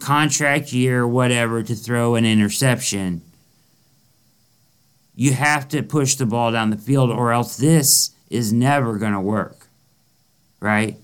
contract 0.00 0.72
year, 0.72 1.06
whatever, 1.06 1.62
to 1.62 1.74
throw 1.74 2.14
an 2.14 2.24
interception. 2.24 3.22
You 5.14 5.32
have 5.32 5.68
to 5.68 5.82
push 5.82 6.14
the 6.14 6.26
ball 6.26 6.52
down 6.52 6.70
the 6.70 6.76
field, 6.76 7.10
or 7.10 7.32
else 7.32 7.56
this 7.56 8.10
is 8.30 8.52
never 8.52 8.98
going 8.98 9.12
to 9.12 9.20
work. 9.20 9.66
Right? 10.60 10.96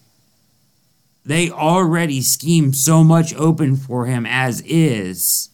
They 1.25 1.51
already 1.51 2.21
scheme 2.21 2.73
so 2.73 3.03
much 3.03 3.35
open 3.35 3.77
for 3.77 4.07
him 4.07 4.27
as 4.27 4.61
is. 4.63 5.49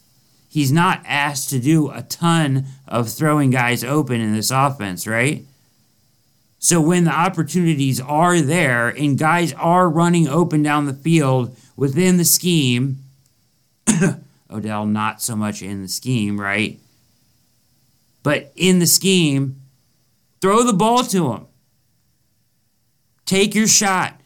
He's 0.49 0.71
not 0.71 1.01
asked 1.05 1.49
to 1.51 1.59
do 1.59 1.89
a 1.89 2.01
ton 2.01 2.65
of 2.85 3.09
throwing 3.09 3.51
guys 3.51 3.85
open 3.85 4.19
in 4.19 4.33
this 4.33 4.51
offense, 4.51 5.07
right? 5.07 5.45
So 6.59 6.81
when 6.81 7.05
the 7.05 7.11
opportunities 7.11 8.01
are 8.01 8.41
there 8.41 8.89
and 8.89 9.17
guys 9.17 9.53
are 9.53 9.89
running 9.89 10.27
open 10.27 10.61
down 10.61 10.85
the 10.85 10.93
field 10.93 11.55
within 11.77 12.17
the 12.17 12.25
scheme, 12.25 12.99
Odell 14.51 14.85
not 14.85 15.21
so 15.21 15.35
much 15.35 15.61
in 15.61 15.81
the 15.81 15.87
scheme, 15.87 16.39
right? 16.39 16.79
But 18.23 18.51
in 18.55 18.79
the 18.79 18.85
scheme, 18.85 19.61
throw 20.41 20.63
the 20.63 20.73
ball 20.73 21.03
to 21.05 21.31
him. 21.31 21.47
Take 23.25 23.55
your 23.55 23.67
shot. 23.67 24.19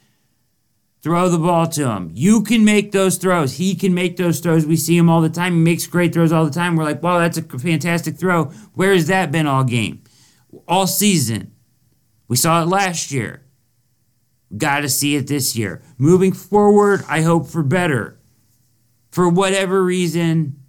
Throw 1.01 1.29
the 1.29 1.37
ball 1.37 1.67
to 1.67 1.91
him. 1.91 2.09
You 2.15 2.41
can 2.41 2.65
make 2.65 2.91
those 2.91 3.17
throws. 3.17 3.57
He 3.57 3.75
can 3.75 3.93
make 3.93 4.17
those 4.17 4.39
throws. 4.39 4.65
We 4.65 4.75
see 4.75 4.97
him 4.97 5.07
all 5.07 5.21
the 5.21 5.29
time. 5.29 5.53
He 5.53 5.59
makes 5.59 5.85
great 5.85 6.11
throws 6.11 6.31
all 6.31 6.45
the 6.45 6.51
time. 6.51 6.75
We're 6.75 6.83
like, 6.83 7.03
wow, 7.03 7.19
that's 7.19 7.37
a 7.37 7.43
fantastic 7.43 8.17
throw. 8.17 8.45
Where 8.73 8.93
has 8.93 9.05
that 9.05 9.31
been 9.31 9.45
all 9.45 9.63
game? 9.63 10.01
All 10.67 10.87
season. 10.87 11.51
We 12.27 12.37
saw 12.37 12.63
it 12.63 12.67
last 12.67 13.11
year. 13.11 13.43
Got 14.57 14.79
to 14.79 14.89
see 14.89 15.15
it 15.15 15.27
this 15.27 15.55
year. 15.55 15.83
Moving 15.99 16.33
forward, 16.33 17.03
I 17.07 17.21
hope 17.21 17.47
for 17.47 17.61
better. 17.61 18.17
For 19.15 19.29
whatever 19.29 19.81
reason, 19.81 20.61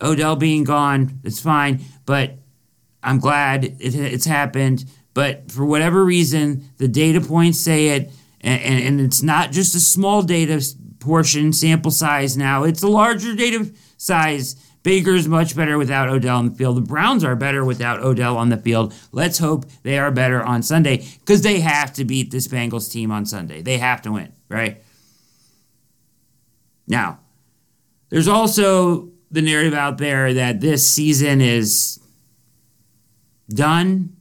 Odell 0.00 0.36
being 0.36 0.62
gone, 0.62 1.18
it's 1.24 1.40
fine. 1.40 1.80
But 2.06 2.34
I'm 3.02 3.18
glad 3.18 3.64
it, 3.64 3.96
it's 3.96 4.26
happened. 4.26 4.84
But 5.12 5.50
for 5.50 5.64
whatever 5.64 6.04
reason, 6.04 6.70
the 6.76 6.86
data 6.86 7.20
points 7.20 7.58
say 7.58 7.88
it 7.88 8.12
and, 8.42 8.62
and, 8.62 8.84
and 8.84 9.00
it's 9.00 9.24
not 9.24 9.50
just 9.50 9.74
a 9.74 9.80
small 9.80 10.22
data 10.22 10.64
portion 11.00 11.52
sample 11.52 11.90
size 11.90 12.36
now, 12.36 12.62
it's 12.62 12.84
a 12.84 12.86
larger 12.86 13.34
data 13.34 13.72
size. 13.96 14.54
Baker's 14.84 15.26
much 15.26 15.56
better 15.56 15.78
without 15.78 16.08
Odell 16.08 16.38
on 16.38 16.50
the 16.50 16.54
field. 16.54 16.76
The 16.76 16.82
Browns 16.82 17.24
are 17.24 17.34
better 17.34 17.64
without 17.64 17.98
Odell 17.98 18.36
on 18.36 18.50
the 18.50 18.56
field. 18.56 18.94
Let's 19.10 19.38
hope 19.38 19.66
they 19.82 19.98
are 19.98 20.12
better 20.12 20.44
on 20.44 20.62
Sunday 20.62 21.04
because 21.18 21.42
they 21.42 21.58
have 21.58 21.92
to 21.94 22.04
beat 22.04 22.30
this 22.30 22.46
Bengals 22.46 22.92
team 22.92 23.10
on 23.10 23.26
Sunday. 23.26 23.62
They 23.62 23.78
have 23.78 24.00
to 24.02 24.12
win, 24.12 24.32
right? 24.48 24.80
Now, 26.86 27.18
there's 28.10 28.28
also 28.28 29.10
the 29.30 29.42
narrative 29.42 29.74
out 29.74 29.98
there 29.98 30.34
that 30.34 30.60
this 30.60 30.90
season 30.90 31.40
is 31.40 32.00
done. 33.48 34.16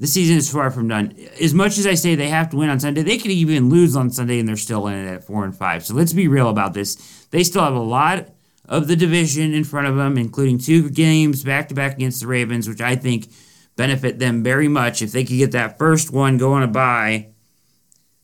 The 0.00 0.08
season 0.08 0.36
is 0.36 0.50
far 0.50 0.70
from 0.72 0.88
done. 0.88 1.14
As 1.40 1.54
much 1.54 1.78
as 1.78 1.86
I 1.86 1.94
say 1.94 2.16
they 2.16 2.28
have 2.28 2.50
to 2.50 2.56
win 2.56 2.70
on 2.70 2.80
Sunday, 2.80 3.02
they 3.02 3.18
could 3.18 3.30
even 3.30 3.68
lose 3.68 3.94
on 3.94 4.10
Sunday 4.10 4.40
and 4.40 4.48
they're 4.48 4.56
still 4.56 4.88
in 4.88 4.94
it 4.94 5.08
at 5.08 5.24
four 5.24 5.44
and 5.44 5.56
five. 5.56 5.84
So 5.84 5.94
let's 5.94 6.12
be 6.12 6.26
real 6.26 6.48
about 6.48 6.74
this. 6.74 6.96
They 7.30 7.44
still 7.44 7.62
have 7.62 7.74
a 7.74 7.80
lot 7.80 8.30
of 8.68 8.88
the 8.88 8.96
division 8.96 9.54
in 9.54 9.62
front 9.62 9.86
of 9.86 9.96
them, 9.96 10.18
including 10.18 10.58
two 10.58 10.90
games 10.90 11.44
back 11.44 11.68
to 11.68 11.74
back 11.74 11.94
against 11.94 12.20
the 12.20 12.26
Ravens, 12.26 12.68
which 12.68 12.80
I 12.80 12.96
think 12.96 13.28
benefit 13.76 14.18
them 14.18 14.42
very 14.42 14.66
much. 14.66 15.02
If 15.02 15.12
they 15.12 15.24
could 15.24 15.38
get 15.38 15.52
that 15.52 15.78
first 15.78 16.12
one, 16.12 16.36
go 16.36 16.52
on 16.52 16.64
a 16.64 16.68
bye 16.68 17.28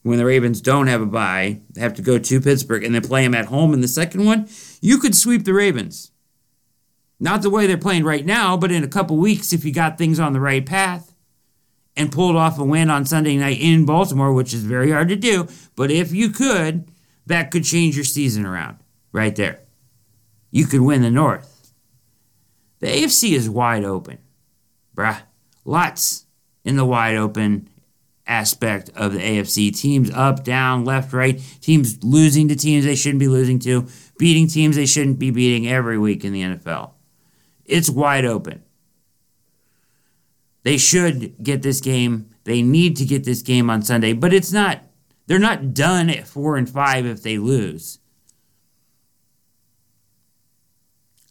when 0.02 0.18
the 0.18 0.24
Ravens 0.24 0.60
don't 0.60 0.86
have 0.86 1.00
a 1.00 1.06
bye, 1.06 1.60
they 1.70 1.80
have 1.80 1.94
to 1.94 2.02
go 2.02 2.18
to 2.18 2.40
Pittsburgh 2.40 2.84
and 2.84 2.94
then 2.94 3.02
play 3.02 3.22
them 3.22 3.34
at 3.34 3.46
home 3.46 3.74
in 3.74 3.80
the 3.80 3.88
second 3.88 4.24
one, 4.24 4.48
you 4.80 4.98
could 4.98 5.14
sweep 5.14 5.44
the 5.44 5.54
Ravens. 5.54 6.12
Not 7.20 7.42
the 7.42 7.50
way 7.50 7.66
they're 7.66 7.76
playing 7.76 8.04
right 8.04 8.24
now, 8.24 8.56
but 8.56 8.70
in 8.70 8.84
a 8.84 8.88
couple 8.88 9.16
weeks, 9.16 9.52
if 9.52 9.64
you 9.64 9.72
got 9.72 9.98
things 9.98 10.20
on 10.20 10.32
the 10.32 10.40
right 10.40 10.64
path 10.64 11.14
and 11.96 12.12
pulled 12.12 12.36
off 12.36 12.58
a 12.58 12.64
win 12.64 12.90
on 12.90 13.04
Sunday 13.04 13.36
night 13.36 13.60
in 13.60 13.84
Baltimore, 13.84 14.32
which 14.32 14.54
is 14.54 14.62
very 14.62 14.92
hard 14.92 15.08
to 15.08 15.16
do, 15.16 15.48
but 15.74 15.90
if 15.90 16.12
you 16.12 16.30
could, 16.30 16.88
that 17.26 17.50
could 17.50 17.64
change 17.64 17.96
your 17.96 18.04
season 18.04 18.46
around 18.46 18.78
right 19.12 19.34
there. 19.34 19.60
You 20.50 20.66
could 20.66 20.80
win 20.80 21.02
the 21.02 21.10
North. 21.10 21.72
The 22.78 22.86
AFC 22.86 23.32
is 23.32 23.50
wide 23.50 23.84
open, 23.84 24.18
bruh. 24.94 25.22
Lots 25.64 26.24
in 26.64 26.76
the 26.76 26.84
wide 26.84 27.16
open 27.16 27.68
aspect 28.28 28.90
of 28.94 29.12
the 29.12 29.18
AFC. 29.18 29.74
Teams 29.76 30.10
up, 30.12 30.44
down, 30.44 30.84
left, 30.84 31.12
right. 31.12 31.40
Teams 31.60 32.02
losing 32.04 32.46
to 32.48 32.54
teams 32.54 32.84
they 32.84 32.94
shouldn't 32.94 33.18
be 33.18 33.28
losing 33.28 33.58
to, 33.60 33.88
beating 34.18 34.46
teams 34.46 34.76
they 34.76 34.86
shouldn't 34.86 35.18
be 35.18 35.30
beating 35.30 35.66
every 35.66 35.98
week 35.98 36.24
in 36.24 36.32
the 36.32 36.42
NFL. 36.42 36.92
It's 37.64 37.90
wide 37.90 38.24
open. 38.24 38.62
They 40.62 40.76
should 40.76 41.42
get 41.42 41.62
this 41.62 41.80
game. 41.80 42.30
They 42.44 42.62
need 42.62 42.96
to 42.98 43.04
get 43.04 43.24
this 43.24 43.42
game 43.42 43.70
on 43.70 43.82
Sunday, 43.82 44.12
but 44.12 44.32
it's 44.32 44.52
not. 44.52 44.82
They're 45.26 45.38
not 45.38 45.74
done 45.74 46.08
at 46.08 46.26
four 46.26 46.56
and 46.56 46.68
five 46.68 47.04
if 47.04 47.22
they 47.22 47.36
lose. 47.36 47.98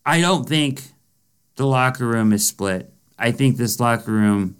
I 0.05 0.21
don't 0.21 0.47
think 0.47 0.83
the 1.55 1.65
locker 1.65 2.05
room 2.05 2.31
is 2.31 2.47
split. 2.47 2.93
I 3.17 3.31
think 3.31 3.57
this 3.57 3.79
locker 3.79 4.11
room 4.11 4.55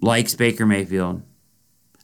likes 0.00 0.34
Baker 0.34 0.66
Mayfield. 0.66 1.22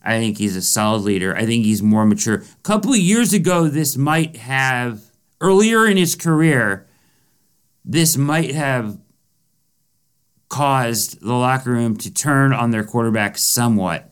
I 0.03 0.19
think 0.19 0.39
he's 0.39 0.57
a 0.57 0.63
solid 0.63 1.03
leader. 1.03 1.35
I 1.35 1.47
think 1.47 1.65
he's 1.65 1.83
more 1.83 2.05
mature. 2.05 2.37
A 2.37 2.63
couple 2.63 2.93
of 2.93 2.99
years 2.99 3.33
ago, 3.33 3.69
this 3.69 3.97
might 3.97 4.37
have, 4.37 5.01
earlier 5.41 5.87
in 5.87 5.97
his 5.97 6.15
career, 6.15 6.87
this 7.85 8.17
might 8.17 8.55
have 8.55 8.99
caused 10.49 11.21
the 11.21 11.33
locker 11.33 11.71
room 11.71 11.97
to 11.97 12.13
turn 12.13 12.53
on 12.53 12.71
their 12.71 12.85
quarterback 12.85 13.39
somewhat. 13.39 14.11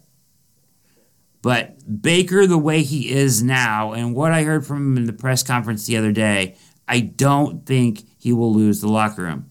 But 1.42 2.02
Baker, 2.02 2.46
the 2.46 2.58
way 2.58 2.82
he 2.82 3.10
is 3.10 3.42
now, 3.42 3.92
and 3.92 4.14
what 4.14 4.32
I 4.32 4.44
heard 4.44 4.66
from 4.66 4.78
him 4.78 4.96
in 4.96 5.04
the 5.04 5.12
press 5.12 5.42
conference 5.42 5.86
the 5.86 5.96
other 5.96 6.12
day, 6.12 6.56
I 6.88 7.00
don't 7.00 7.66
think 7.66 8.04
he 8.18 8.32
will 8.32 8.52
lose 8.52 8.80
the 8.80 8.88
locker 8.88 9.22
room 9.22 9.50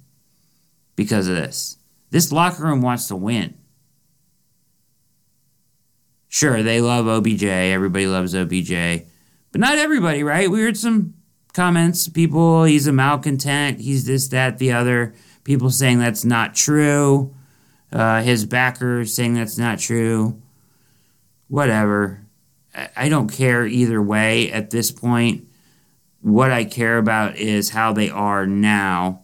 because 0.95 1.27
of 1.27 1.35
this. 1.35 1.77
This 2.09 2.31
locker 2.31 2.63
room 2.63 2.81
wants 2.81 3.07
to 3.09 3.15
win. 3.15 3.57
Sure, 6.33 6.63
they 6.63 6.79
love 6.79 7.07
OBJ. 7.07 7.43
Everybody 7.43 8.07
loves 8.07 8.33
OBJ. 8.33 8.71
But 9.51 9.59
not 9.59 9.77
everybody, 9.77 10.23
right? 10.23 10.49
We 10.49 10.61
heard 10.61 10.77
some 10.77 11.13
comments. 11.51 12.07
People, 12.07 12.63
he's 12.63 12.87
a 12.87 12.93
malcontent. 12.93 13.81
He's 13.81 14.05
this, 14.05 14.29
that, 14.29 14.57
the 14.57 14.71
other. 14.71 15.13
People 15.43 15.69
saying 15.71 15.99
that's 15.99 16.23
not 16.23 16.55
true. 16.55 17.35
Uh, 17.91 18.21
his 18.21 18.45
backers 18.45 19.13
saying 19.13 19.33
that's 19.33 19.57
not 19.57 19.77
true. 19.79 20.41
Whatever. 21.49 22.25
I 22.95 23.09
don't 23.09 23.27
care 23.29 23.65
either 23.65 24.01
way 24.01 24.49
at 24.53 24.69
this 24.69 24.89
point. 24.89 25.49
What 26.21 26.49
I 26.49 26.63
care 26.63 26.97
about 26.97 27.35
is 27.35 27.71
how 27.71 27.91
they 27.91 28.09
are 28.09 28.47
now. 28.47 29.23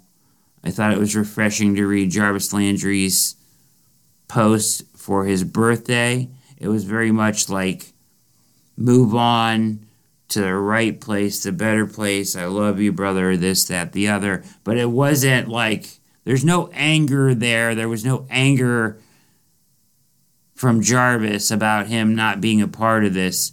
I 0.62 0.72
thought 0.72 0.92
it 0.92 1.00
was 1.00 1.16
refreshing 1.16 1.74
to 1.76 1.88
read 1.88 2.12
Jarvis 2.12 2.52
Landry's 2.52 3.38
post 4.28 4.84
for 4.98 5.24
his 5.24 5.46
birthday 5.46 6.30
it 6.58 6.68
was 6.68 6.84
very 6.84 7.12
much 7.12 7.50
like 7.50 7.94
move 8.76 9.16
on 9.16 9.88
to 10.30 10.42
the 10.42 10.56
right 10.56 11.00
place, 11.00 11.44
the 11.44 11.52
better 11.52 11.86
place. 11.86 12.36
I 12.36 12.46
love 12.46 12.80
you, 12.80 12.92
brother, 12.92 13.38
this, 13.38 13.66
that, 13.66 13.94
the 13.94 14.10
other. 14.10 14.44
But 14.64 14.78
it 14.78 14.90
wasn't 14.90 15.48
like 15.48 16.00
there's 16.26 16.44
no 16.44 16.70
anger 16.74 17.34
there. 17.34 17.76
There 17.76 17.90
was 17.90 18.04
no 18.04 18.28
anger 18.30 19.00
from 20.56 20.82
Jarvis 20.82 21.52
about 21.52 21.88
him 21.88 22.16
not 22.16 22.42
being 22.42 22.62
a 22.62 22.68
part 22.68 23.06
of 23.06 23.14
this. 23.14 23.52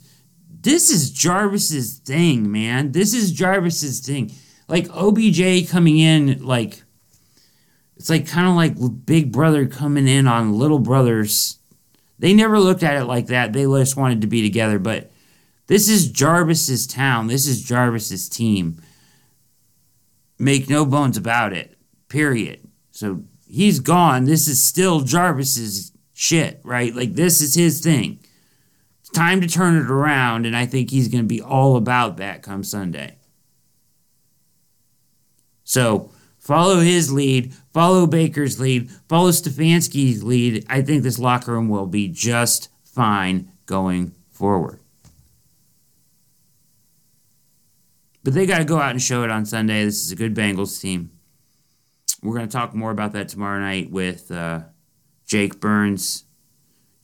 This 0.48 0.90
is 0.90 1.10
Jarvis's 1.10 1.98
thing, 1.98 2.50
man. 2.50 2.92
This 2.92 3.12
is 3.14 3.30
Jarvis's 3.30 4.00
thing. 4.00 4.32
Like 4.66 4.88
OBJ 4.90 5.68
coming 5.68 5.98
in, 5.98 6.42
like 6.42 6.82
it's 7.96 8.08
like 8.08 8.26
kind 8.26 8.48
of 8.48 8.54
like 8.54 9.06
Big 9.06 9.30
Brother 9.30 9.66
coming 9.66 10.08
in 10.08 10.26
on 10.26 10.58
Little 10.58 10.78
Brother's 10.78 11.58
they 12.18 12.35
never 12.35 12.59
looked 12.59 12.83
at 12.83 13.00
it 13.00 13.05
like 13.05 13.27
that. 13.27 13.53
They 13.53 13.64
just 13.64 13.96
wanted 13.96 14.20
to 14.20 14.27
be 14.27 14.42
together. 14.42 14.79
But 14.79 15.11
this 15.66 15.88
is 15.88 16.11
Jarvis's 16.11 16.87
town. 16.87 17.27
This 17.27 17.46
is 17.46 17.64
Jarvis's 17.64 18.29
team. 18.29 18.81
Make 20.38 20.68
no 20.68 20.85
bones 20.85 21.16
about 21.16 21.53
it. 21.53 21.77
Period. 22.09 22.61
So 22.90 23.24
he's 23.48 23.81
gone. 23.81 24.24
This 24.24 24.48
is 24.48 24.64
still 24.64 25.00
Jarvis's 25.00 25.92
shit, 26.12 26.61
right? 26.64 26.94
Like 26.94 27.14
this 27.14 27.40
is 27.40 27.55
his 27.55 27.81
thing. 27.81 28.20
It's 29.00 29.11
time 29.11 29.40
to 29.40 29.48
turn 29.48 29.77
it 29.77 29.90
around, 29.90 30.46
and 30.46 30.57
I 30.57 30.66
think 30.66 30.90
he's 30.90 31.09
going 31.09 31.24
to 31.24 31.29
be 31.29 31.42
all 31.42 31.77
about 31.77 32.16
that 32.18 32.42
come 32.42 32.64
Sunday. 32.64 33.18
So 35.64 36.11
follow 36.38 36.81
his 36.81 37.12
lead, 37.12 37.55
follow 37.74 38.06
Baker's 38.06 38.58
lead, 38.58 38.90
follow 39.08 39.30
Stefanski's 39.30 40.22
lead. 40.22 40.64
I 40.70 40.80
think 40.80 41.02
this 41.02 41.18
locker 41.18 41.52
room 41.52 41.68
will 41.68 41.87
be 41.87 42.08
just 42.08 42.70
fine 42.82 43.50
going 43.66 44.14
forward. 44.30 44.80
But 48.22 48.32
they 48.32 48.46
got 48.46 48.58
to 48.58 48.64
go 48.64 48.78
out 48.78 48.92
and 48.92 49.02
show 49.02 49.22
it 49.22 49.30
on 49.30 49.44
Sunday. 49.44 49.84
This 49.84 50.02
is 50.02 50.12
a 50.12 50.16
good 50.16 50.34
Bengals 50.34 50.80
team. 50.80 51.10
We're 52.22 52.34
going 52.34 52.48
to 52.48 52.52
talk 52.52 52.74
more 52.74 52.90
about 52.90 53.12
that 53.12 53.28
tomorrow 53.28 53.60
night 53.60 53.90
with 53.90 54.30
uh, 54.30 54.60
Jake 55.26 55.60
Burns. 55.60 56.24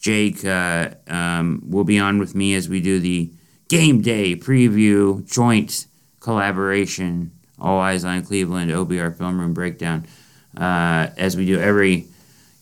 Jake 0.00 0.42
uh, 0.46 0.92
um, 1.08 1.62
will 1.68 1.84
be 1.84 1.98
on 1.98 2.18
with 2.18 2.34
me 2.34 2.54
as 2.54 2.70
we 2.70 2.80
do 2.80 2.98
the 2.98 3.30
game 3.68 4.00
day 4.00 4.34
preview 4.34 5.30
joint 5.30 5.86
collaboration 6.20 7.32
all 7.60 7.78
Eyes 7.78 8.04
on 8.04 8.24
Cleveland 8.24 8.70
OBR 8.70 9.16
Film 9.16 9.38
Room 9.38 9.52
Breakdown, 9.52 10.06
uh, 10.56 11.08
as 11.16 11.36
we 11.36 11.46
do 11.46 11.58
every 11.58 12.06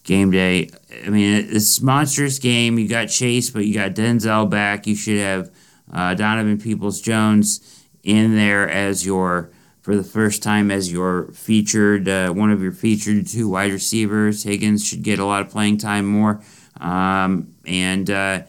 game 0.05 0.31
day. 0.31 0.71
I 1.05 1.11
mean, 1.11 1.47
it's 1.51 1.81
monstrous 1.81 2.39
game. 2.39 2.79
You 2.79 2.89
got 2.89 3.07
Chase, 3.07 3.51
but 3.51 3.67
you 3.67 3.75
got 3.75 3.93
Denzel 3.93 4.49
back. 4.49 4.87
You 4.87 4.97
should 4.97 5.19
have 5.19 5.51
uh, 5.93 6.15
Donovan 6.15 6.59
Peoples 6.59 7.01
Jones 7.01 7.85
in 8.03 8.35
there 8.35 8.69
as 8.69 9.05
your 9.05 9.51
for 9.83 9.97
the 9.97 10.05
first 10.05 10.43
time 10.43 10.71
as 10.71 10.93
your 10.93 11.29
featured 11.33 12.09
uh, 12.09 12.31
one 12.31 12.51
of 12.51 12.63
your 12.63 12.73
featured 12.73 13.27
two 13.27 13.49
wide 13.49 13.73
receivers. 13.73 14.43
Higgins 14.43 14.87
should 14.87 15.03
get 15.03 15.19
a 15.19 15.25
lot 15.25 15.43
of 15.43 15.51
playing 15.51 15.79
time 15.79 16.07
more, 16.07 16.43
um, 16.81 17.55
and 17.67 18.11
uh, 18.11 18.43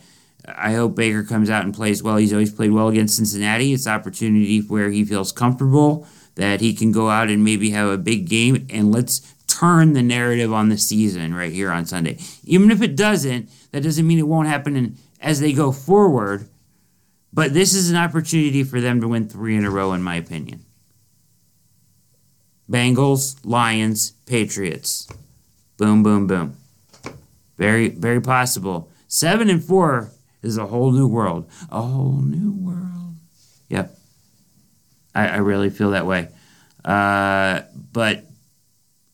I 0.47 0.73
hope 0.73 0.95
Baker 0.95 1.23
comes 1.23 1.49
out 1.49 1.65
and 1.65 1.73
plays 1.73 2.02
well. 2.02 2.17
He's 2.17 2.34
always 2.34 2.52
played 2.52 2.71
well 2.71 2.88
against 2.88 3.17
Cincinnati. 3.17 3.73
It's 3.73 3.88
opportunity 3.88 4.60
where 4.62 4.89
he 4.89 5.04
feels 5.06 5.32
comfortable 5.32 6.08
that 6.39 6.62
he 6.62 6.73
can 6.73 6.93
go 6.93 7.10
out 7.10 7.28
and 7.28 7.43
maybe 7.43 7.71
have 7.71 7.89
a 7.89 7.97
big 7.97 8.30
game 8.30 8.65
and 8.69 8.93
let's 8.93 9.19
turn 9.45 9.91
the 9.91 10.02
narrative 10.02 10.54
on 10.54 10.69
the 10.69 10.78
season 10.78 11.36
right 11.36 11.52
here 11.52 11.69
on 11.69 11.86
Sunday. 11.86 12.17
Even 12.45 12.71
if 12.71 12.82
it 12.82 12.95
doesn't, 12.95 13.49
that 13.73 13.84
doesn't 13.84 14.08
mean 14.08 14.17
it 14.17 14.28
won't 14.28 14.47
happen 14.47 14.78
in, 14.78 14.95
as 15.19 15.41
they 15.41 15.52
go 15.52 15.73
forward. 15.73 16.47
But 17.34 17.54
this 17.54 17.73
is 17.73 17.89
an 17.89 17.97
opportunity 17.97 18.63
for 18.63 18.80
them 18.80 19.02
to 19.02 19.10
win 19.10 19.28
three 19.28 19.58
in 19.58 19.65
a 19.65 19.69
row, 19.69 19.91
in 19.91 20.02
my 20.02 20.15
opinion. 20.15 20.63
Bengals, 22.71 23.38
Lions, 23.43 24.12
Patriots. 24.25 25.10
Boom, 25.75 26.04
boom, 26.04 26.25
boom. 26.25 26.56
Very, 27.58 27.89
very 27.89 28.21
possible. 28.21 28.89
Seven 29.10 29.49
and 29.49 29.62
four 29.62 30.12
is 30.41 30.58
a 30.58 30.67
whole 30.67 30.93
new 30.93 31.08
world. 31.08 31.49
A 31.69 31.82
whole 31.82 32.21
new 32.21 32.54
world. 32.54 33.15
Yep. 33.67 33.99
I, 35.13 35.28
I 35.28 35.38
really 35.38 35.69
feel 35.69 35.91
that 35.91 36.06
way. 36.06 36.30
Uh, 36.84 37.62
but 37.91 38.26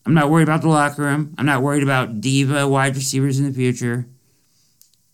I'm 0.06 0.14
not 0.14 0.30
worried 0.30 0.44
about 0.44 0.62
the 0.62 0.70
locker 0.70 1.02
room. 1.02 1.34
I'm 1.38 1.46
not 1.46 1.62
worried 1.62 1.84
about 1.84 2.22
diva 2.22 2.68
wide 2.68 2.96
receivers 2.96 3.40
in 3.40 3.46
the 3.46 3.54
future. 3.54 4.08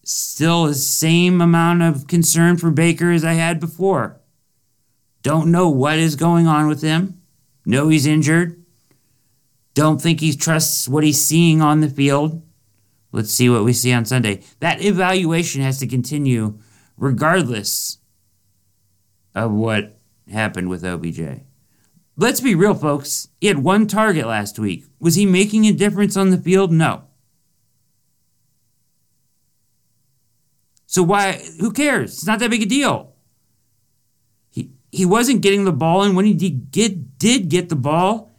Still 0.04 0.66
the 0.66 0.76
same 0.76 1.40
amount 1.40 1.84
of 1.84 2.08
concern 2.08 2.58
for 2.58 2.72
Baker 2.72 3.12
as 3.12 3.24
I 3.24 3.34
had 3.34 3.60
before. 3.60 4.20
Don't 5.22 5.52
know 5.52 5.70
what 5.70 6.00
is 6.00 6.16
going 6.16 6.48
on 6.48 6.68
with 6.68 6.82
him. 6.82 7.22
Know 7.66 7.90
he's 7.90 8.06
injured. 8.08 8.58
don't 9.74 10.02
think 10.02 10.20
he 10.20 10.36
trusts 10.36 10.90
what 10.90 11.04
he's 11.04 11.22
seeing 11.22 11.62
on 11.62 11.80
the 11.80 11.90
field. 11.90 12.42
Let's 13.14 13.32
see 13.32 13.50
what 13.50 13.64
we 13.64 13.72
see 13.72 13.94
on 13.94 14.06
Sunday. 14.06 14.42
That 14.60 14.82
evaluation 14.82 15.62
has 15.62 15.80
to 15.80 15.88
continue 15.88 16.60
regardless 16.98 18.00
of 19.34 19.52
what 19.52 20.01
happened 20.30 20.70
with 20.70 20.84
OBJ. 20.84 21.42
Let's 22.18 22.42
be 22.42 22.56
real, 22.56 22.76
folks. 22.76 23.30
He 23.40 23.48
had 23.48 23.60
one 23.60 23.88
target 23.88 24.28
last 24.28 24.60
week. 24.60 24.86
Was 25.00 25.16
he 25.16 25.26
making 25.26 25.66
a 25.66 25.72
difference 25.72 26.18
on 26.18 26.30
the 26.30 26.38
field? 26.38 26.72
No. 26.72 27.04
So 30.86 31.04
why 31.04 31.42
who 31.60 31.72
cares? 31.72 32.14
It's 32.14 32.28
not 32.28 32.40
that 32.40 32.50
big 32.50 32.64
a 32.64 32.66
deal. 32.66 33.14
He 34.52 34.72
he 34.92 35.06
wasn't 35.06 35.42
getting 35.42 35.64
the 35.64 35.72
ball 35.72 36.04
and 36.04 36.16
when 36.16 36.26
he 36.26 36.34
did 36.34 36.72
get 36.72 37.18
did 37.18 37.48
get 37.48 37.70
the 37.70 37.78
ball 37.78 38.30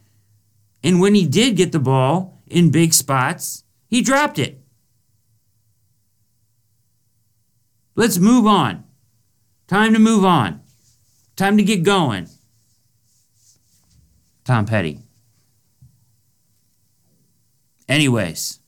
and 0.83 1.01
when 1.01 1.15
he 1.15 1.27
did 1.27 1.57
get 1.57 1.73
the 1.73 1.79
ball 1.79 2.43
in 2.47 2.71
big 2.71 2.93
spots, 2.93 3.65
he 3.89 4.03
dropped 4.03 4.39
it. 4.39 4.61
Let's 7.95 8.19
move 8.19 8.47
on. 8.47 8.85
Time 9.67 9.93
to 9.95 9.99
move 9.99 10.25
on. 10.25 10.62
Time 11.43 11.57
to 11.57 11.65
get 11.65 11.83
going. 11.83 12.29
Tom 14.45 14.65
Petty. 14.65 15.01
Anyways, 17.89 18.61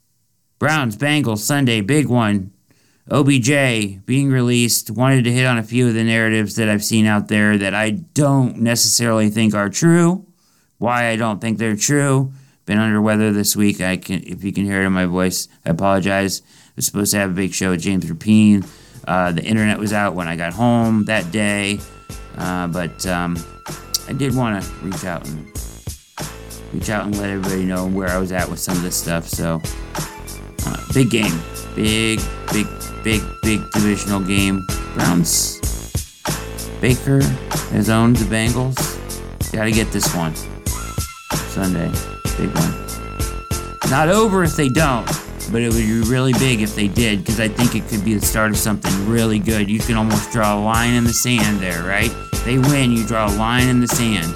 Browns, 0.59 0.97
Bengals, 0.97 1.39
Sunday, 1.39 1.83
big 1.83 2.09
one. 2.09 2.53
OBJ 3.09 4.05
being 4.05 4.29
released. 4.29 4.91
Wanted 4.91 5.23
to 5.23 5.33
hit 5.33 5.47
on 5.47 5.57
a 5.57 5.63
few 5.63 5.87
of 5.87 5.95
the 5.95 6.03
narratives 6.03 6.57
that 6.57 6.69
I've 6.69 6.83
seen 6.83 7.07
out 7.07 7.29
there 7.29 7.57
that 7.59 7.75
I 7.75 7.91
don't 7.91 8.57
necessarily 8.57 9.31
think 9.31 9.55
are 9.55 9.71
true. 9.71 10.27
Why 10.79 11.11
I 11.11 11.15
don't 11.15 11.41
think 11.41 11.59
they're 11.59 11.77
true. 11.77 12.33
Been 12.67 12.79
under 12.79 13.01
weather 13.01 13.31
this 13.31 13.55
week. 13.55 13.81
I 13.81 13.99
can, 13.99 14.25
if 14.25 14.43
you 14.43 14.53
can 14.53 14.65
hear 14.65 14.83
it 14.83 14.87
in 14.87 14.93
my 14.93 15.07
voice, 15.07 15.47
I 15.65 15.71
apologize. 15.71 16.43
I 16.43 16.73
was 16.75 16.87
supposed 16.87 17.13
to 17.13 17.19
have 17.19 17.31
a 17.31 17.35
big 17.35 17.55
show 17.55 17.71
with 17.71 17.83
James 17.83 18.05
Rapien. 18.05 18.69
Uh, 19.07 19.31
the 19.31 19.45
internet 19.45 19.79
was 19.79 19.93
out 19.93 20.17
when 20.17 20.27
I 20.27 20.35
got 20.35 20.55
home 20.55 21.05
that 21.05 21.31
day, 21.31 21.79
uh, 22.37 22.67
but 22.69 23.07
um, 23.07 23.37
I 24.09 24.13
did 24.13 24.35
want 24.35 24.63
to 24.63 24.71
reach 24.77 25.05
out 25.05 25.27
and 25.27 25.47
reach 26.73 26.91
out 26.91 27.07
and 27.07 27.17
let 27.19 27.31
everybody 27.31 27.65
know 27.65 27.87
where 27.87 28.09
I 28.09 28.19
was 28.19 28.33
at 28.33 28.49
with 28.49 28.59
some 28.59 28.77
of 28.77 28.83
this 28.83 28.97
stuff. 28.97 29.29
So, 29.29 29.61
uh, 30.67 30.77
big 30.93 31.11
game, 31.11 31.41
big, 31.75 32.21
big, 32.53 32.67
big, 33.03 33.23
big 33.43 33.61
divisional 33.73 34.21
game. 34.21 34.67
Browns. 34.95 35.61
Baker 36.81 37.23
has 37.73 37.89
owned 37.89 38.17
the 38.17 38.25
Bengals. 38.27 38.77
Got 39.53 39.65
to 39.65 39.73
get 39.73 39.91
this 39.91 40.15
one 40.15 40.35
Sunday, 41.55 41.91
big 42.37 42.55
one. 42.55 43.91
Not 43.91 44.09
over 44.09 44.43
if 44.43 44.57
they 44.57 44.69
don't, 44.69 45.07
but 45.51 45.63
it 45.63 45.73
would 45.73 45.79
be 45.79 46.01
really 46.03 46.33
big 46.35 46.61
if 46.61 46.75
they 46.75 46.89
did 46.89 47.19
because 47.19 47.41
I 47.41 47.49
think 47.49 47.75
it 47.75 47.89
could 47.89 48.05
be 48.05 48.15
the 48.15 48.25
start 48.25 48.51
of 48.51 48.57
something 48.57 49.09
really 49.09 49.39
good. 49.39 49.69
You 49.71 49.79
can 49.79 49.97
almost 49.97 50.33
draw 50.33 50.59
a 50.59 50.61
line 50.61 50.95
in 50.95 51.05
the 51.05 51.13
sand 51.13 51.61
there, 51.61 51.83
right? 51.83 52.11
They 52.45 52.59
win, 52.59 52.93
you 52.93 53.07
draw 53.07 53.27
a 53.27 53.35
line 53.37 53.69
in 53.69 53.81
the 53.81 53.89
sand. 53.89 54.33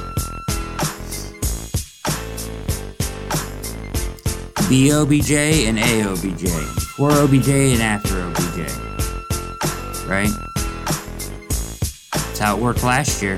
BOBJ 4.68 5.66
and 5.66 5.78
AOBJ. 5.78 6.74
Before 6.74 7.10
OBJ 7.12 7.48
and 7.48 7.82
after 7.82 8.20
OBJ. 8.20 8.70
Right? 10.06 10.30
That's 12.12 12.38
how 12.38 12.56
it 12.56 12.62
worked 12.62 12.82
last 12.84 13.22
year. 13.22 13.36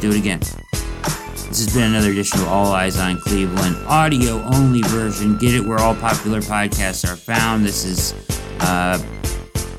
Do 0.00 0.10
it 0.10 0.16
again. 0.16 0.40
This 1.52 1.66
has 1.66 1.74
been 1.74 1.90
another 1.90 2.12
edition 2.12 2.40
of 2.40 2.48
All 2.48 2.72
Eyes 2.72 2.98
on 2.98 3.18
Cleveland, 3.18 3.76
audio 3.86 4.40
only 4.54 4.80
version. 4.80 5.36
Get 5.36 5.54
it 5.54 5.62
where 5.62 5.78
all 5.78 5.94
popular 5.94 6.40
podcasts 6.40 7.06
are 7.06 7.14
found. 7.14 7.62
This 7.62 7.84
is 7.84 8.14
uh, 8.60 8.96